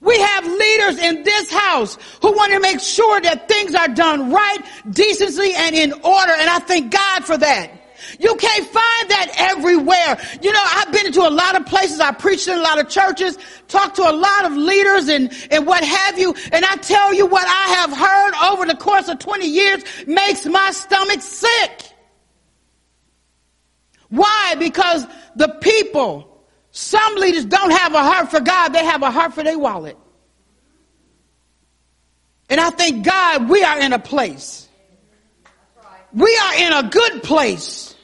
We 0.04 0.18
have 0.18 0.46
leaders 0.46 0.98
in 0.98 1.22
this 1.22 1.50
house 1.50 1.98
who 2.20 2.32
want 2.32 2.52
to 2.52 2.60
make 2.60 2.80
sure 2.80 3.20
that 3.22 3.48
things 3.48 3.74
are 3.74 3.88
done 3.88 4.30
right, 4.30 4.58
decently, 4.90 5.54
and 5.54 5.74
in 5.74 5.92
order. 5.92 6.32
And 6.32 6.50
I 6.50 6.58
thank 6.58 6.92
God 6.92 7.24
for 7.24 7.38
that. 7.38 7.70
You 8.18 8.34
can't 8.36 8.66
find 8.66 9.10
that 9.10 9.32
everywhere. 9.36 10.20
You 10.42 10.52
know, 10.52 10.62
I've 10.62 10.92
been 10.92 11.06
into 11.06 11.26
a 11.26 11.30
lot 11.30 11.58
of 11.58 11.66
places. 11.66 12.00
I 12.00 12.12
preached 12.12 12.48
in 12.48 12.58
a 12.58 12.62
lot 12.62 12.78
of 12.78 12.88
churches, 12.88 13.38
talked 13.68 13.96
to 13.96 14.02
a 14.02 14.12
lot 14.12 14.44
of 14.44 14.52
leaders 14.52 15.08
and, 15.08 15.32
and 15.50 15.66
what 15.66 15.82
have 15.82 16.18
you. 16.18 16.34
And 16.52 16.64
I 16.64 16.76
tell 16.76 17.14
you 17.14 17.26
what 17.26 17.46
I 17.46 17.74
have 17.76 17.96
heard 17.96 18.52
over 18.52 18.66
the 18.66 18.76
course 18.76 19.08
of 19.08 19.18
20 19.18 19.48
years 19.48 19.82
makes 20.06 20.44
my 20.44 20.70
stomach 20.72 21.22
sick. 21.22 21.92
Why? 24.10 24.54
Because 24.58 25.06
the 25.34 25.48
people 25.48 26.33
some 26.76 27.14
leaders 27.14 27.44
don't 27.44 27.70
have 27.70 27.94
a 27.94 28.02
heart 28.02 28.32
for 28.32 28.40
God, 28.40 28.70
they 28.70 28.84
have 28.84 29.02
a 29.02 29.10
heart 29.10 29.32
for 29.32 29.44
their 29.44 29.56
wallet. 29.56 29.96
And 32.50 32.60
I 32.60 32.70
thank 32.70 33.04
God 33.04 33.48
we 33.48 33.62
are 33.62 33.78
in 33.78 33.92
a 33.92 33.98
place. 34.00 34.68
We 36.12 36.37
are 36.42 36.54
in 36.56 36.72
a 36.72 36.90
good 36.90 37.22
place. 37.22 37.94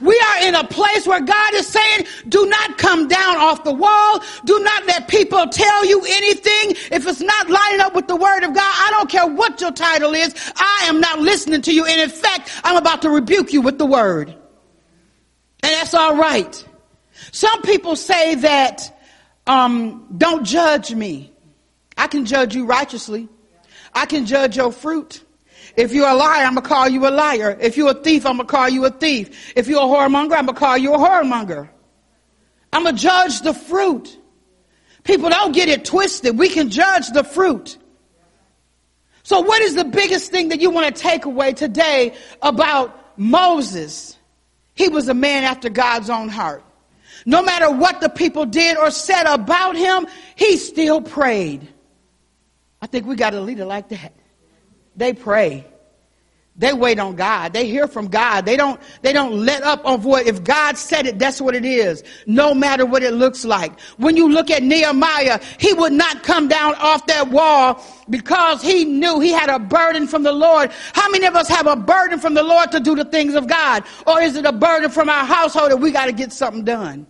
We 0.00 0.20
are 0.30 0.48
in 0.48 0.56
a 0.56 0.64
place 0.64 1.06
where 1.06 1.20
God 1.20 1.54
is 1.54 1.68
saying, 1.68 2.06
do 2.28 2.44
not 2.46 2.76
come 2.76 3.06
down 3.06 3.36
off 3.36 3.62
the 3.62 3.72
wall. 3.72 4.20
Do 4.44 4.58
not 4.58 4.84
let 4.86 5.06
people 5.06 5.46
tell 5.46 5.86
you 5.86 6.00
anything. 6.04 6.70
If 6.90 7.06
it's 7.06 7.20
not 7.20 7.48
lining 7.48 7.80
up 7.82 7.94
with 7.94 8.08
the 8.08 8.16
word 8.16 8.42
of 8.42 8.52
God, 8.52 8.74
I 8.78 8.88
don't 8.90 9.08
care 9.08 9.28
what 9.28 9.60
your 9.60 9.70
title 9.70 10.12
is. 10.12 10.34
I 10.56 10.86
am 10.88 10.98
not 10.98 11.20
listening 11.20 11.62
to 11.62 11.72
you. 11.72 11.84
And 11.84 12.00
in 12.00 12.10
fact, 12.10 12.50
I'm 12.64 12.76
about 12.76 13.02
to 13.02 13.10
rebuke 13.10 13.52
you 13.52 13.60
with 13.60 13.78
the 13.78 13.86
word. 13.86 14.30
And 14.30 15.72
that's 15.72 15.94
all 15.94 16.16
right. 16.16 16.66
Some 17.32 17.62
people 17.62 17.96
say 17.96 18.36
that, 18.36 19.02
um, 19.46 20.06
don't 20.16 20.44
judge 20.44 20.94
me. 20.94 21.32
I 21.96 22.06
can 22.06 22.26
judge 22.26 22.54
you 22.54 22.66
righteously. 22.66 23.28
I 23.94 24.06
can 24.06 24.26
judge 24.26 24.56
your 24.56 24.70
fruit. 24.70 25.24
If 25.74 25.92
you're 25.92 26.08
a 26.08 26.14
liar, 26.14 26.44
I'm 26.44 26.54
gonna 26.54 26.68
call 26.68 26.88
you 26.90 27.08
a 27.08 27.10
liar. 27.10 27.56
If 27.58 27.78
you're 27.78 27.90
a 27.90 27.94
thief, 27.94 28.26
I'm 28.26 28.36
gonna 28.36 28.48
call 28.48 28.68
you 28.68 28.84
a 28.84 28.90
thief. 28.90 29.54
If 29.56 29.66
you're 29.66 29.80
a 29.80 29.86
whoremonger, 29.86 30.36
I'm 30.36 30.46
gonna 30.46 30.54
call 30.54 30.76
you 30.76 30.92
a 30.92 30.98
whoremonger. 30.98 31.70
I'm 32.70 32.84
gonna 32.84 32.96
judge 32.96 33.40
the 33.40 33.54
fruit. 33.54 34.18
People 35.02 35.30
don't 35.30 35.52
get 35.52 35.70
it 35.70 35.86
twisted. 35.86 36.38
We 36.38 36.50
can 36.50 36.68
judge 36.68 37.08
the 37.10 37.24
fruit. 37.24 37.78
So 39.22 39.40
what 39.40 39.62
is 39.62 39.74
the 39.74 39.84
biggest 39.84 40.30
thing 40.30 40.50
that 40.50 40.60
you 40.60 40.70
want 40.70 40.94
to 40.94 41.02
take 41.02 41.24
away 41.24 41.54
today 41.54 42.14
about 42.42 43.18
Moses? 43.18 44.18
He 44.74 44.88
was 44.88 45.08
a 45.08 45.14
man 45.14 45.44
after 45.44 45.70
God's 45.70 46.10
own 46.10 46.28
heart. 46.28 46.62
No 47.24 47.42
matter 47.42 47.70
what 47.70 48.00
the 48.00 48.08
people 48.08 48.46
did 48.46 48.76
or 48.76 48.90
said 48.90 49.26
about 49.26 49.76
him, 49.76 50.06
he 50.34 50.56
still 50.56 51.00
prayed. 51.00 51.68
I 52.80 52.86
think 52.86 53.06
we 53.06 53.16
got 53.16 53.34
a 53.34 53.40
leader 53.40 53.64
like 53.64 53.88
that. 53.90 54.12
They 54.96 55.12
pray. 55.12 55.66
They 56.54 56.74
wait 56.74 56.98
on 56.98 57.16
God. 57.16 57.54
They 57.54 57.66
hear 57.66 57.88
from 57.88 58.08
God. 58.08 58.44
They 58.44 58.58
don't, 58.58 58.78
they 59.00 59.14
don't 59.14 59.32
let 59.32 59.62
up 59.62 59.86
on 59.86 60.02
what, 60.02 60.26
if 60.26 60.44
God 60.44 60.76
said 60.76 61.06
it, 61.06 61.18
that's 61.18 61.40
what 61.40 61.54
it 61.54 61.64
is. 61.64 62.04
No 62.26 62.52
matter 62.52 62.84
what 62.84 63.02
it 63.02 63.14
looks 63.14 63.46
like. 63.46 63.80
When 63.96 64.18
you 64.18 64.30
look 64.30 64.50
at 64.50 64.62
Nehemiah, 64.62 65.40
he 65.58 65.72
would 65.72 65.94
not 65.94 66.22
come 66.22 66.48
down 66.48 66.74
off 66.74 67.06
that 67.06 67.30
wall 67.30 67.82
because 68.10 68.60
he 68.60 68.84
knew 68.84 69.18
he 69.20 69.32
had 69.32 69.48
a 69.48 69.58
burden 69.58 70.06
from 70.06 70.24
the 70.24 70.32
Lord. 70.32 70.70
How 70.92 71.08
many 71.08 71.24
of 71.24 71.36
us 71.36 71.48
have 71.48 71.66
a 71.66 71.76
burden 71.76 72.18
from 72.18 72.34
the 72.34 72.42
Lord 72.42 72.70
to 72.72 72.80
do 72.80 72.96
the 72.96 73.06
things 73.06 73.34
of 73.34 73.46
God? 73.46 73.84
Or 74.06 74.20
is 74.20 74.36
it 74.36 74.44
a 74.44 74.52
burden 74.52 74.90
from 74.90 75.08
our 75.08 75.24
household 75.24 75.70
that 75.70 75.78
we 75.78 75.90
got 75.90 76.06
to 76.06 76.12
get 76.12 76.32
something 76.32 76.64
done? 76.64 77.06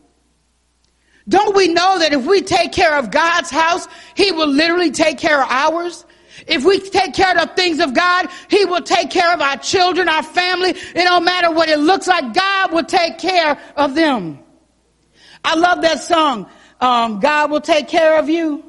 Don't 1.28 1.54
we 1.54 1.68
know 1.68 1.98
that 1.98 2.12
if 2.12 2.26
we 2.26 2.40
take 2.42 2.72
care 2.72 2.98
of 2.98 3.10
God's 3.10 3.50
house, 3.50 3.86
He 4.16 4.32
will 4.32 4.48
literally 4.48 4.90
take 4.90 5.18
care 5.18 5.40
of 5.40 5.48
ours? 5.48 6.04
If 6.46 6.64
we 6.64 6.80
take 6.80 7.14
care 7.14 7.30
of 7.30 7.48
the 7.48 7.54
things 7.54 7.78
of 7.78 7.94
God, 7.94 8.28
He 8.48 8.64
will 8.64 8.82
take 8.82 9.10
care 9.10 9.32
of 9.32 9.40
our 9.40 9.56
children, 9.56 10.08
our 10.08 10.22
family. 10.22 10.70
It 10.70 10.94
don't 10.94 11.24
matter 11.24 11.52
what 11.52 11.68
it 11.68 11.78
looks 11.78 12.08
like, 12.08 12.34
God 12.34 12.72
will 12.72 12.84
take 12.84 13.18
care 13.18 13.58
of 13.76 13.94
them. 13.94 14.40
I 15.44 15.54
love 15.54 15.82
that 15.82 16.00
song. 16.00 16.48
Um, 16.80 17.20
God 17.20 17.50
will 17.50 17.60
take 17.60 17.88
care 17.88 18.18
of 18.18 18.28
you. 18.28 18.64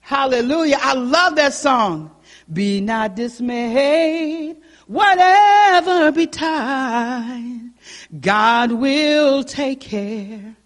Hallelujah. 0.00 0.78
I 0.80 0.94
love 0.94 1.36
that 1.36 1.54
song. 1.54 2.10
Be 2.52 2.80
not 2.80 3.14
dismayed, 3.16 4.56
whatever 4.86 6.12
betide, 6.12 7.70
God 8.20 8.72
will 8.72 9.44
take 9.44 9.80
care 9.80 10.56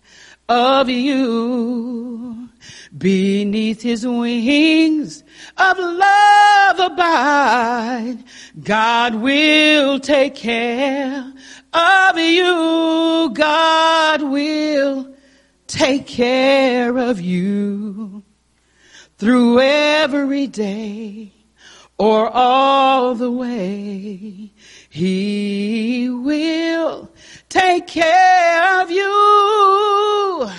of 0.49 0.89
you. 0.89 2.49
Beneath 2.97 3.83
his 3.83 4.07
wings 4.07 5.23
of 5.57 5.79
love 5.79 6.81
abide. 6.81 8.25
God 8.61 9.17
will 9.17 10.01
take 10.01 10.35
care 10.35 11.33
of 11.73 12.19
you. 12.19 13.31
God 13.35 14.23
will 14.23 15.15
take 15.67 16.07
care 16.07 16.97
of 16.97 17.21
you 17.21 18.23
through 19.19 19.61
every 19.61 20.47
day 20.47 21.33
or 21.99 22.31
all 22.31 23.15
the 23.15 23.31
way. 23.31 24.53
He 24.89 26.09
will 26.09 27.13
take 27.49 27.87
care 27.87 28.83
of 28.83 28.91
you. 28.91 30.51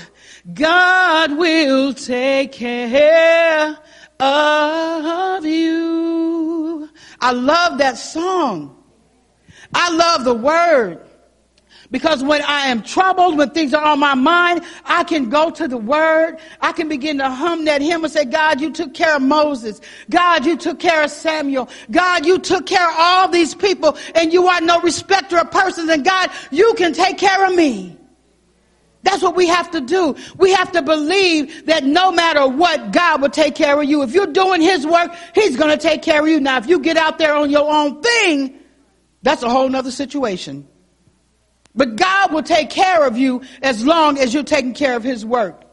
God 0.54 1.38
will 1.38 1.94
take 1.94 2.52
care 2.54 3.78
of 4.20 5.46
you. 5.46 6.90
I 7.20 7.32
love 7.32 7.78
that 7.78 7.98
song. 7.98 8.84
I 9.74 9.92
love 9.94 10.24
the 10.24 10.34
word. 10.34 11.09
Because 11.92 12.24
when 12.24 12.44
I 12.44 12.68
am 12.68 12.84
troubled, 12.84 13.38
when 13.38 13.50
things 13.50 13.74
are 13.74 13.84
on 13.84 14.00
my 14.00 14.14
mind, 14.14 14.62
I 14.86 15.04
can 15.04 15.30
go 15.30 15.50
to 15.50 15.68
the 15.68 15.78
word. 15.78 16.38
I 16.62 16.72
can 16.72 16.88
begin 16.88 17.18
to 17.18 17.30
hum 17.30 17.66
that 17.66 17.82
hymn 17.82 18.04
and 18.04 18.14
say, 18.14 18.26
God, 18.26 18.62
you 18.62 18.72
took 18.72 18.94
care 18.94 19.16
of 19.16 19.24
Moses. 19.24 19.82
God, 20.10 20.46
you 20.46 20.56
took 20.56 20.80
care 20.80 21.04
of 21.04 21.10
Samuel. 21.10 21.68
God, 21.90 22.28
you 22.28 22.38
took 22.38 22.68
care 22.68 22.88
of 22.88 22.96
all 22.96 23.28
these 23.28 23.56
people 23.56 23.98
and 24.14 24.32
you 24.32 24.48
are 24.48 24.62
no 24.62 24.80
respecter 24.82 25.40
of 25.40 25.50
persons. 25.50 25.90
And 25.90 26.06
God, 26.06 26.30
you 26.52 26.76
can 26.78 26.94
take 26.94 27.18
care 27.18 27.46
of 27.48 27.56
me. 27.56 27.98
That's 29.02 29.24
what 29.24 29.36
we 29.36 29.48
have 29.48 29.72
to 29.72 29.82
do. 29.82 30.16
We 30.38 30.52
have 30.54 30.72
to 30.74 30.82
believe 30.84 31.66
that 31.68 31.86
no 31.86 32.12
matter 32.12 32.48
what, 32.48 32.92
God 32.92 33.22
will 33.22 33.30
take 33.30 33.56
care 33.56 33.82
of 33.82 33.90
you. 33.90 34.04
If 34.04 34.14
you're 34.14 34.28
doing 34.28 34.62
His 34.62 34.86
work, 34.86 35.16
He's 35.34 35.56
going 35.56 35.72
to 35.72 35.78
take 35.78 36.02
care 36.02 36.22
of 36.22 36.28
you. 36.28 36.40
Now, 36.40 36.58
if 36.58 36.68
you 36.68 36.80
get 36.80 36.98
out 36.98 37.18
there 37.18 37.34
on 37.34 37.50
your 37.50 37.72
own 37.72 38.02
thing, 38.02 38.60
that's 39.24 39.42
a 39.42 39.50
whole 39.50 39.70
nother 39.70 39.92
situation. 39.92 40.68
But 41.80 41.96
God 41.96 42.34
will 42.34 42.44
take 42.44 42.70
care 42.70 43.08
of 43.08 43.18
you 43.18 43.42
as 43.62 43.86
long 43.86 44.18
as 44.18 44.34
you're 44.34 44.44
taking 44.44 44.74
care 44.74 44.98
of 44.98 45.04
his 45.04 45.26
work. 45.26 45.64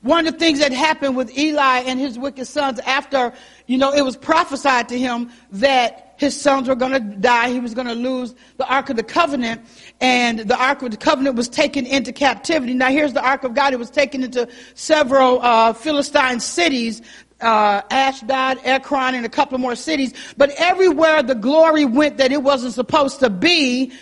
One 0.00 0.26
of 0.26 0.32
the 0.32 0.38
things 0.38 0.60
that 0.60 0.72
happened 0.72 1.16
with 1.16 1.36
Eli 1.36 1.80
and 1.80 2.00
his 2.00 2.18
wicked 2.18 2.46
sons 2.46 2.78
after, 2.80 3.34
you 3.66 3.76
know, 3.76 3.92
it 3.92 4.00
was 4.00 4.16
prophesied 4.16 4.88
to 4.88 4.98
him 4.98 5.30
that 5.52 6.14
his 6.16 6.40
sons 6.40 6.66
were 6.66 6.74
going 6.74 6.92
to 6.92 7.00
die. 7.00 7.50
He 7.50 7.60
was 7.60 7.74
going 7.74 7.88
to 7.88 7.94
lose 7.94 8.34
the 8.56 8.66
Ark 8.66 8.88
of 8.88 8.96
the 8.96 9.02
Covenant. 9.02 9.60
And 10.00 10.38
the 10.38 10.56
Ark 10.56 10.80
of 10.80 10.92
the 10.92 10.96
Covenant 10.96 11.36
was 11.36 11.50
taken 11.50 11.84
into 11.84 12.10
captivity. 12.10 12.72
Now 12.72 12.88
here's 12.88 13.12
the 13.12 13.22
Ark 13.22 13.44
of 13.44 13.52
God. 13.52 13.74
It 13.74 13.78
was 13.78 13.90
taken 13.90 14.24
into 14.24 14.48
several 14.74 15.42
uh, 15.42 15.74
Philistine 15.74 16.40
cities 16.40 17.02
uh, 17.42 17.82
Ashdod, 17.90 18.60
Ekron, 18.64 19.14
and 19.14 19.26
a 19.26 19.28
couple 19.28 19.58
more 19.58 19.76
cities. 19.76 20.14
But 20.38 20.52
everywhere 20.56 21.22
the 21.22 21.34
glory 21.34 21.84
went 21.84 22.16
that 22.16 22.32
it 22.32 22.42
wasn't 22.42 22.72
supposed 22.72 23.20
to 23.20 23.28
be, 23.28 23.92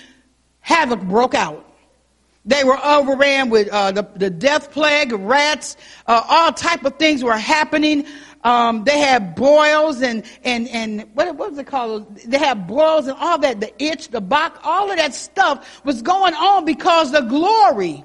havoc 0.64 1.03
broke 1.03 1.35
out. 1.35 1.64
They 2.46 2.64
were 2.64 2.79
overran 2.83 3.50
with 3.50 3.68
uh, 3.68 3.92
the, 3.92 4.03
the 4.16 4.31
death 4.31 4.72
plague, 4.72 5.12
rats, 5.12 5.77
uh, 6.07 6.22
all 6.29 6.53
type 6.53 6.85
of 6.85 6.96
things 6.96 7.22
were 7.22 7.37
happening. 7.37 8.07
Um, 8.42 8.85
they 8.85 8.98
had 8.98 9.35
boils 9.35 10.03
and, 10.03 10.24
and, 10.42 10.68
and 10.68 11.03
what, 11.14 11.35
what 11.37 11.50
was 11.50 11.59
it 11.59 11.66
called? 11.66 12.16
They 12.16 12.38
had 12.38 12.66
boils 12.66 13.07
and 13.07 13.16
all 13.18 13.38
that, 13.38 13.61
the 13.61 13.72
itch, 13.83 14.09
the 14.09 14.20
box, 14.20 14.59
all 14.64 14.90
of 14.90 14.96
that 14.96 15.14
stuff 15.14 15.85
was 15.85 16.03
going 16.03 16.35
on 16.35 16.64
because 16.64 17.12
the 17.12 17.22
glory 17.22 18.05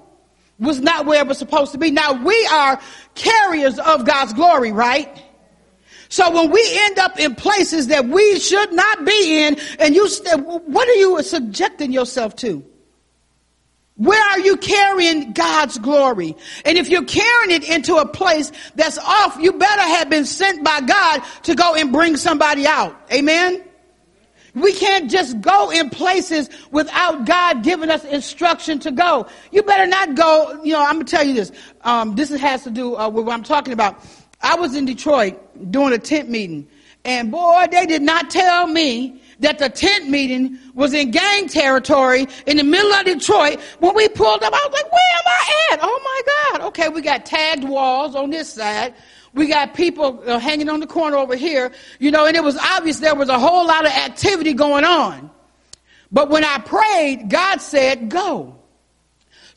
was 0.59 0.79
not 0.79 1.05
where 1.05 1.21
it 1.21 1.27
was 1.27 1.37
supposed 1.37 1.71
to 1.73 1.77
be. 1.77 1.91
Now 1.91 2.13
we 2.23 2.45
are 2.51 2.79
carriers 3.15 3.79
of 3.79 4.05
God's 4.05 4.33
glory, 4.33 4.71
right? 4.71 5.09
So 6.09 6.31
when 6.31 6.51
we 6.51 6.67
end 6.71 6.97
up 6.97 7.19
in 7.19 7.35
places 7.35 7.87
that 7.87 8.05
we 8.07 8.39
should 8.39 8.73
not 8.73 9.05
be 9.05 9.43
in, 9.43 9.57
and 9.79 9.95
you, 9.95 10.07
what 10.65 10.87
are 10.87 10.95
you 10.95 11.21
subjecting 11.21 11.91
yourself 11.91 12.35
to? 12.37 12.65
Where 13.95 14.21
are 14.31 14.39
you 14.39 14.57
carrying 14.57 15.33
God's 15.33 15.77
glory? 15.77 16.35
And 16.65 16.77
if 16.77 16.89
you're 16.89 17.03
carrying 17.03 17.61
it 17.61 17.69
into 17.69 17.97
a 17.97 18.07
place 18.07 18.51
that's 18.73 18.97
off, 18.97 19.37
you 19.39 19.51
better 19.51 19.81
have 19.81 20.09
been 20.09 20.25
sent 20.25 20.63
by 20.63 20.81
God 20.81 21.21
to 21.43 21.53
go 21.53 21.75
and 21.75 21.91
bring 21.91 22.15
somebody 22.15 22.65
out. 22.65 22.99
Amen? 23.13 23.61
We 24.55 24.73
can't 24.73 25.11
just 25.11 25.39
go 25.41 25.69
in 25.69 25.89
places 25.89 26.49
without 26.71 27.25
God 27.25 27.61
giving 27.61 27.91
us 27.91 28.03
instruction 28.05 28.79
to 28.79 28.91
go. 28.91 29.27
You 29.51 29.63
better 29.63 29.85
not 29.85 30.15
go, 30.15 30.63
you 30.63 30.73
know, 30.73 30.83
I'm 30.83 30.95
going 30.95 31.05
to 31.05 31.11
tell 31.15 31.25
you 31.25 31.33
this. 31.33 31.51
Um, 31.81 32.15
this 32.15 32.29
has 32.29 32.63
to 32.63 32.71
do 32.71 32.95
uh, 32.95 33.09
with 33.09 33.25
what 33.25 33.33
I'm 33.33 33.43
talking 33.43 33.73
about. 33.73 34.03
I 34.41 34.55
was 34.55 34.75
in 34.75 34.85
Detroit 34.85 35.71
doing 35.71 35.93
a 35.93 35.97
tent 35.97 36.29
meeting, 36.29 36.67
and 37.05 37.31
boy, 37.31 37.65
they 37.71 37.85
did 37.85 38.01
not 38.01 38.29
tell 38.29 38.67
me 38.67 39.21
that 39.39 39.57
the 39.57 39.69
tent 39.69 40.09
meeting 40.09 40.59
was 40.73 40.93
in 40.93 41.11
gang 41.11 41.47
territory 41.47 42.27
in 42.45 42.57
the 42.57 42.63
middle 42.63 42.91
of 42.93 43.05
Detroit. 43.05 43.59
When 43.79 43.95
we 43.95 44.07
pulled 44.09 44.43
up, 44.43 44.53
I 44.53 44.67
was 44.67 44.73
like, 44.73 44.91
where 44.91 45.13
am 45.15 45.23
I 45.27 45.71
at? 45.71 45.79
Oh 45.81 46.01
my 46.03 46.59
God. 46.59 46.67
Okay, 46.67 46.89
we 46.89 47.01
got 47.01 47.25
tagged 47.25 47.63
walls 47.63 48.15
on 48.15 48.29
this 48.29 48.53
side. 48.53 48.93
We 49.33 49.47
got 49.47 49.73
people 49.73 50.21
uh, 50.25 50.39
hanging 50.39 50.69
on 50.69 50.79
the 50.79 50.87
corner 50.87 51.15
over 51.15 51.35
here, 51.35 51.71
you 51.99 52.11
know, 52.11 52.25
and 52.25 52.35
it 52.35 52.43
was 52.43 52.57
obvious 52.57 52.99
there 52.99 53.15
was 53.15 53.29
a 53.29 53.39
whole 53.39 53.65
lot 53.65 53.85
of 53.85 53.91
activity 53.91 54.53
going 54.53 54.83
on. 54.83 55.29
But 56.11 56.29
when 56.29 56.43
I 56.43 56.57
prayed, 56.59 57.29
God 57.29 57.61
said, 57.61 58.09
go. 58.09 58.58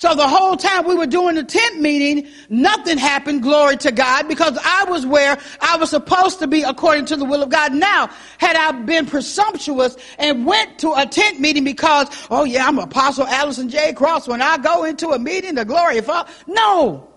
So 0.02 0.16
the 0.16 0.26
whole 0.26 0.56
time 0.56 0.84
we 0.84 0.96
were 0.96 1.06
doing 1.06 1.36
the 1.36 1.44
tent 1.44 1.80
meeting, 1.80 2.28
nothing 2.48 2.98
happened, 2.98 3.40
glory 3.40 3.76
to 3.76 3.92
God, 3.92 4.26
because 4.26 4.58
I 4.60 4.82
was 4.88 5.06
where 5.06 5.38
I 5.60 5.76
was 5.76 5.90
supposed 5.90 6.40
to 6.40 6.48
be 6.48 6.62
according 6.64 7.06
to 7.06 7.16
the 7.16 7.24
will 7.24 7.40
of 7.40 7.50
God. 7.50 7.72
Now, 7.72 8.10
had 8.38 8.56
I 8.56 8.72
been 8.72 9.06
presumptuous 9.06 9.96
and 10.18 10.44
went 10.44 10.80
to 10.80 10.92
a 10.94 11.06
tent 11.06 11.38
meeting 11.38 11.62
because, 11.62 12.08
oh 12.32 12.42
yeah, 12.42 12.66
I'm 12.66 12.80
Apostle 12.80 13.28
Allison 13.28 13.68
J. 13.68 13.92
Cross, 13.92 14.26
when 14.26 14.42
I 14.42 14.58
go 14.58 14.82
into 14.82 15.10
a 15.10 15.20
meeting, 15.20 15.54
the 15.54 15.64
glory 15.64 15.98
of 15.98 16.08
God. 16.08 16.28
No. 16.48 17.08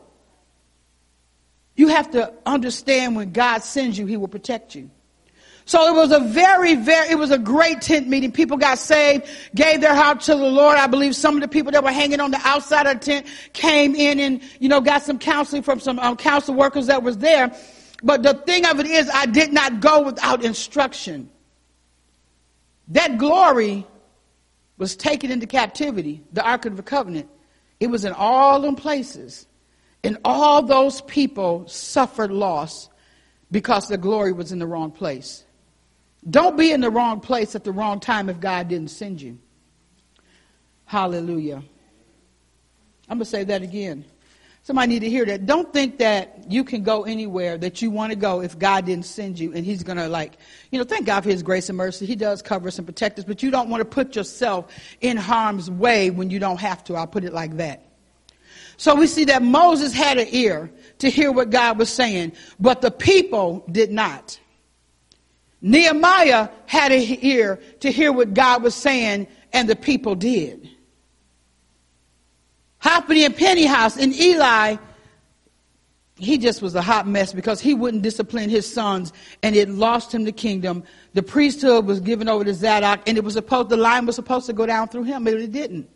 You 1.76 1.88
have 1.88 2.12
to 2.12 2.34
understand 2.46 3.16
when 3.16 3.32
God 3.32 3.64
sends 3.64 3.98
you, 3.98 4.06
He 4.06 4.16
will 4.16 4.28
protect 4.28 4.76
you. 4.76 4.92
So 5.68 5.88
it 5.88 5.98
was 5.98 6.12
a 6.12 6.20
very, 6.20 6.76
very, 6.76 7.10
it 7.10 7.16
was 7.16 7.32
a 7.32 7.40
great 7.40 7.82
tent 7.82 8.08
meeting. 8.08 8.32
People 8.32 8.56
got 8.56 8.78
saved, 8.78 9.26
gave 9.56 9.82
their 9.82 9.96
heart 9.96 10.22
to 10.22 10.36
the 10.36 10.46
Lord. 10.46 10.78
I 10.78 10.86
believe 10.86 11.16
some 11.16 11.36
of 11.36 11.42
the 11.42 11.48
people 11.48 11.72
that 11.72 11.84
were 11.84 11.92
hanging 11.92 12.20
on 12.20 12.30
the 12.30 12.40
outside 12.44 12.86
of 12.86 13.00
the 13.00 13.06
tent 13.06 13.28
came 13.54 13.96
in 13.96 14.20
and, 14.20 14.42
you 14.60 14.70
know, 14.70 14.80
got 14.80 15.02
some 15.02 15.18
counseling 15.18 15.64
from 15.64 15.80
some 15.80 15.98
um, 15.98 16.18
council 16.18 16.54
workers 16.54 16.86
that 16.88 17.02
was 17.02 17.18
there. 17.18 17.52
But 18.04 18.22
the 18.22 18.36
thing 18.36 18.66
of 18.68 18.80
it 18.80 18.86
is, 18.86 19.10
I 19.12 19.26
did 19.26 19.52
not 19.52 19.80
go 19.80 20.04
without 20.04 20.46
instruction. 20.46 21.32
That 22.90 23.18
glory 23.18 23.88
was 24.78 24.96
taken 24.96 25.32
into 25.32 25.48
captivity, 25.48 26.22
the 26.32 26.44
Ark 26.44 26.66
of 26.66 26.78
the 26.78 26.84
Covenant. 26.84 27.28
It 27.80 27.88
was 27.88 28.06
in 28.06 28.14
all 28.14 28.62
them 28.62 28.76
places. 28.76 29.48
And 30.04 30.20
all 30.24 30.62
those 30.62 31.02
people 31.02 31.68
suffered 31.68 32.32
loss 32.32 32.90
because 33.50 33.88
the 33.88 33.98
glory 33.98 34.32
was 34.32 34.52
in 34.52 34.60
the 34.60 34.68
wrong 34.68 34.92
place. 34.92 35.45
Don't 36.30 36.58
be 36.58 36.72
in 36.72 36.82
the 36.82 36.90
wrong 36.90 37.20
place 37.20 37.56
at 37.56 37.64
the 37.64 37.72
wrong 37.72 38.00
time 38.00 38.30
if 38.30 38.40
God 38.40 38.68
didn't 38.68 38.90
send 38.90 39.22
you. 39.22 39.38
Hallelujah. 40.86 41.64
I'm 43.08 43.18
going 43.18 43.20
to 43.20 43.26
say 43.26 43.44
that 43.44 43.62
again. 43.62 44.06
Somebody 44.64 44.94
need 44.94 45.02
to 45.02 45.10
hear 45.12 45.26
that. 45.26 45.46
Don't 45.46 45.72
think 45.72 46.00
that 46.00 46.46
you 46.50 46.64
can 46.64 46.82
go 46.82 47.04
anywhere 47.04 47.56
that 47.60 47.84
you 47.84 47.92
want 47.92 48.12
to 48.12 48.16
go 48.16 48.42
if 48.42 48.58
God 48.58 48.88
didn't 48.88 49.06
send 49.06 49.38
you 49.38 49.54
and 49.54 49.64
he's 49.64 49.84
going 49.84 49.98
to 49.98 50.08
like, 50.08 50.38
you 50.72 50.80
know, 50.80 50.86
thank 50.86 51.06
God 51.06 51.22
for 51.22 51.30
his 51.30 51.44
grace 51.44 51.70
and 51.70 51.78
mercy. 51.78 52.08
He 52.08 52.16
does 52.16 52.42
cover 52.42 52.68
us 52.68 52.80
and 52.80 52.88
protect 52.88 53.20
us, 53.20 53.26
but 53.26 53.44
you 53.44 53.52
don't 53.52 53.70
want 53.70 53.82
to 53.82 53.86
put 53.86 54.16
yourself 54.16 54.74
in 55.02 55.18
harm's 55.18 55.70
way 55.70 56.10
when 56.10 56.32
you 56.32 56.40
don't 56.40 56.60
have 56.60 56.84
to. 56.86 56.96
I'll 56.96 57.06
put 57.06 57.24
it 57.24 57.32
like 57.32 57.58
that. 57.58 57.86
So 58.78 58.96
we 58.96 59.06
see 59.06 59.26
that 59.26 59.44
Moses 59.44 59.94
had 59.94 60.18
an 60.18 60.28
ear 60.32 60.72
to 60.98 61.12
hear 61.12 61.32
what 61.32 61.52
God 61.52 61.78
was 61.78 61.90
saying, 61.90 62.34
but 62.60 62.82
the 62.82 62.90
people 62.90 63.64
did 63.72 63.92
not. 63.92 64.40
Nehemiah 65.66 66.50
had 66.68 66.92
an 66.92 67.18
ear 67.24 67.60
to 67.80 67.92
hear 67.92 68.12
what 68.12 68.36
God 68.36 68.62
was 68.62 68.76
saying, 68.76 69.26
and 69.52 69.68
the 69.68 69.76
people 69.76 70.14
did. 70.14 70.70
Hophni 72.78 73.26
and 73.26 73.36
Phinehas 73.36 73.98
and 73.98 74.14
Eli, 74.14 74.76
he 76.18 76.38
just 76.38 76.62
was 76.62 76.76
a 76.76 76.84
hot 76.84 77.08
mess 77.08 77.34
because 77.34 77.60
he 77.60 77.74
wouldn't 77.74 78.04
discipline 78.04 78.48
his 78.48 78.72
sons, 78.72 79.12
and 79.42 79.56
it 79.56 79.68
lost 79.68 80.14
him 80.14 80.24
the 80.24 80.32
kingdom. 80.32 80.84
The 81.16 81.24
priesthood 81.24 81.88
was 81.88 82.00
given 82.00 82.30
over 82.30 82.44
to 82.44 82.54
Zadok, 82.54 83.02
and 83.08 83.18
it 83.18 83.24
was 83.24 83.34
supposed 83.34 83.70
the 83.70 83.78
line 83.78 84.06
was 84.06 84.16
supposed 84.16 84.46
to 84.46 84.54
go 84.54 84.68
down 84.68 84.90
through 84.90 85.06
him, 85.06 85.24
but 85.24 85.34
it 85.34 85.52
didn't. 85.52 85.90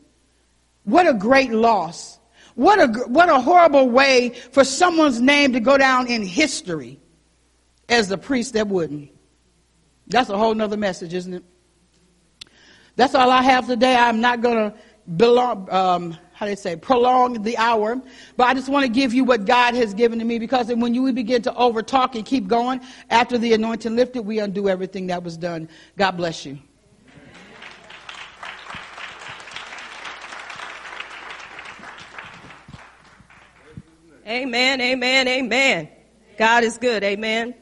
What 0.86 1.08
a 1.08 1.14
great 1.14 1.52
loss! 1.52 2.18
What 2.56 2.80
a 2.80 2.88
what 3.04 3.30
a 3.30 3.40
horrible 3.40 3.88
way 3.88 4.30
for 4.52 4.64
someone's 4.64 5.22
name 5.22 5.54
to 5.54 5.60
go 5.60 5.78
down 5.78 6.08
in 6.08 6.24
history 6.24 7.00
as 7.88 8.08
the 8.08 8.18
priest 8.18 8.54
that 8.54 8.68
wouldn't. 8.68 9.12
That's 10.10 10.30
a 10.30 10.38
whole 10.38 10.56
nother 10.56 10.78
message, 10.78 11.14
isn't 11.14 11.34
it? 11.34 11.44
That's 12.96 13.16
all 13.16 13.30
I 13.30 13.44
have 13.44 13.68
today. 13.68 13.96
I'm 13.96 14.20
not 14.20 14.42
going 14.42 14.72
to 14.72 14.78
belong, 15.16 15.72
um, 15.72 16.18
how 16.34 16.46
do 16.46 16.52
they 16.52 16.56
say, 16.56 16.76
prolong 16.76 17.44
the 17.44 17.58
hour. 17.58 18.02
But 18.36 18.48
I 18.48 18.54
just 18.56 18.70
want 18.70 18.86
to 18.86 18.92
give 18.92 19.14
you 19.14 19.24
what 19.24 19.46
God 19.46 19.76
has 19.76 19.94
given 19.94 20.20
to 20.20 20.26
me 20.26 20.40
because 20.40 20.68
when 20.68 20.94
you 20.94 21.12
begin 21.14 21.42
to 21.44 21.54
over 21.56 21.82
talk 21.82 22.16
and 22.16 22.26
keep 22.26 22.48
going, 22.48 22.82
after 23.10 23.38
the 23.38 23.54
anointing 23.54 23.96
lifted, 23.96 24.24
we 24.24 24.40
undo 24.40 24.68
everything 24.68 25.08
that 25.08 25.24
was 25.24 25.38
done. 25.38 25.70
God 25.96 26.12
bless 26.12 26.46
you. 26.46 26.60
Amen, 34.28 34.80
amen, 34.80 35.28
amen. 35.28 35.90
God 36.38 36.64
is 36.64 36.78
good. 36.78 37.04
Amen. 37.04 37.56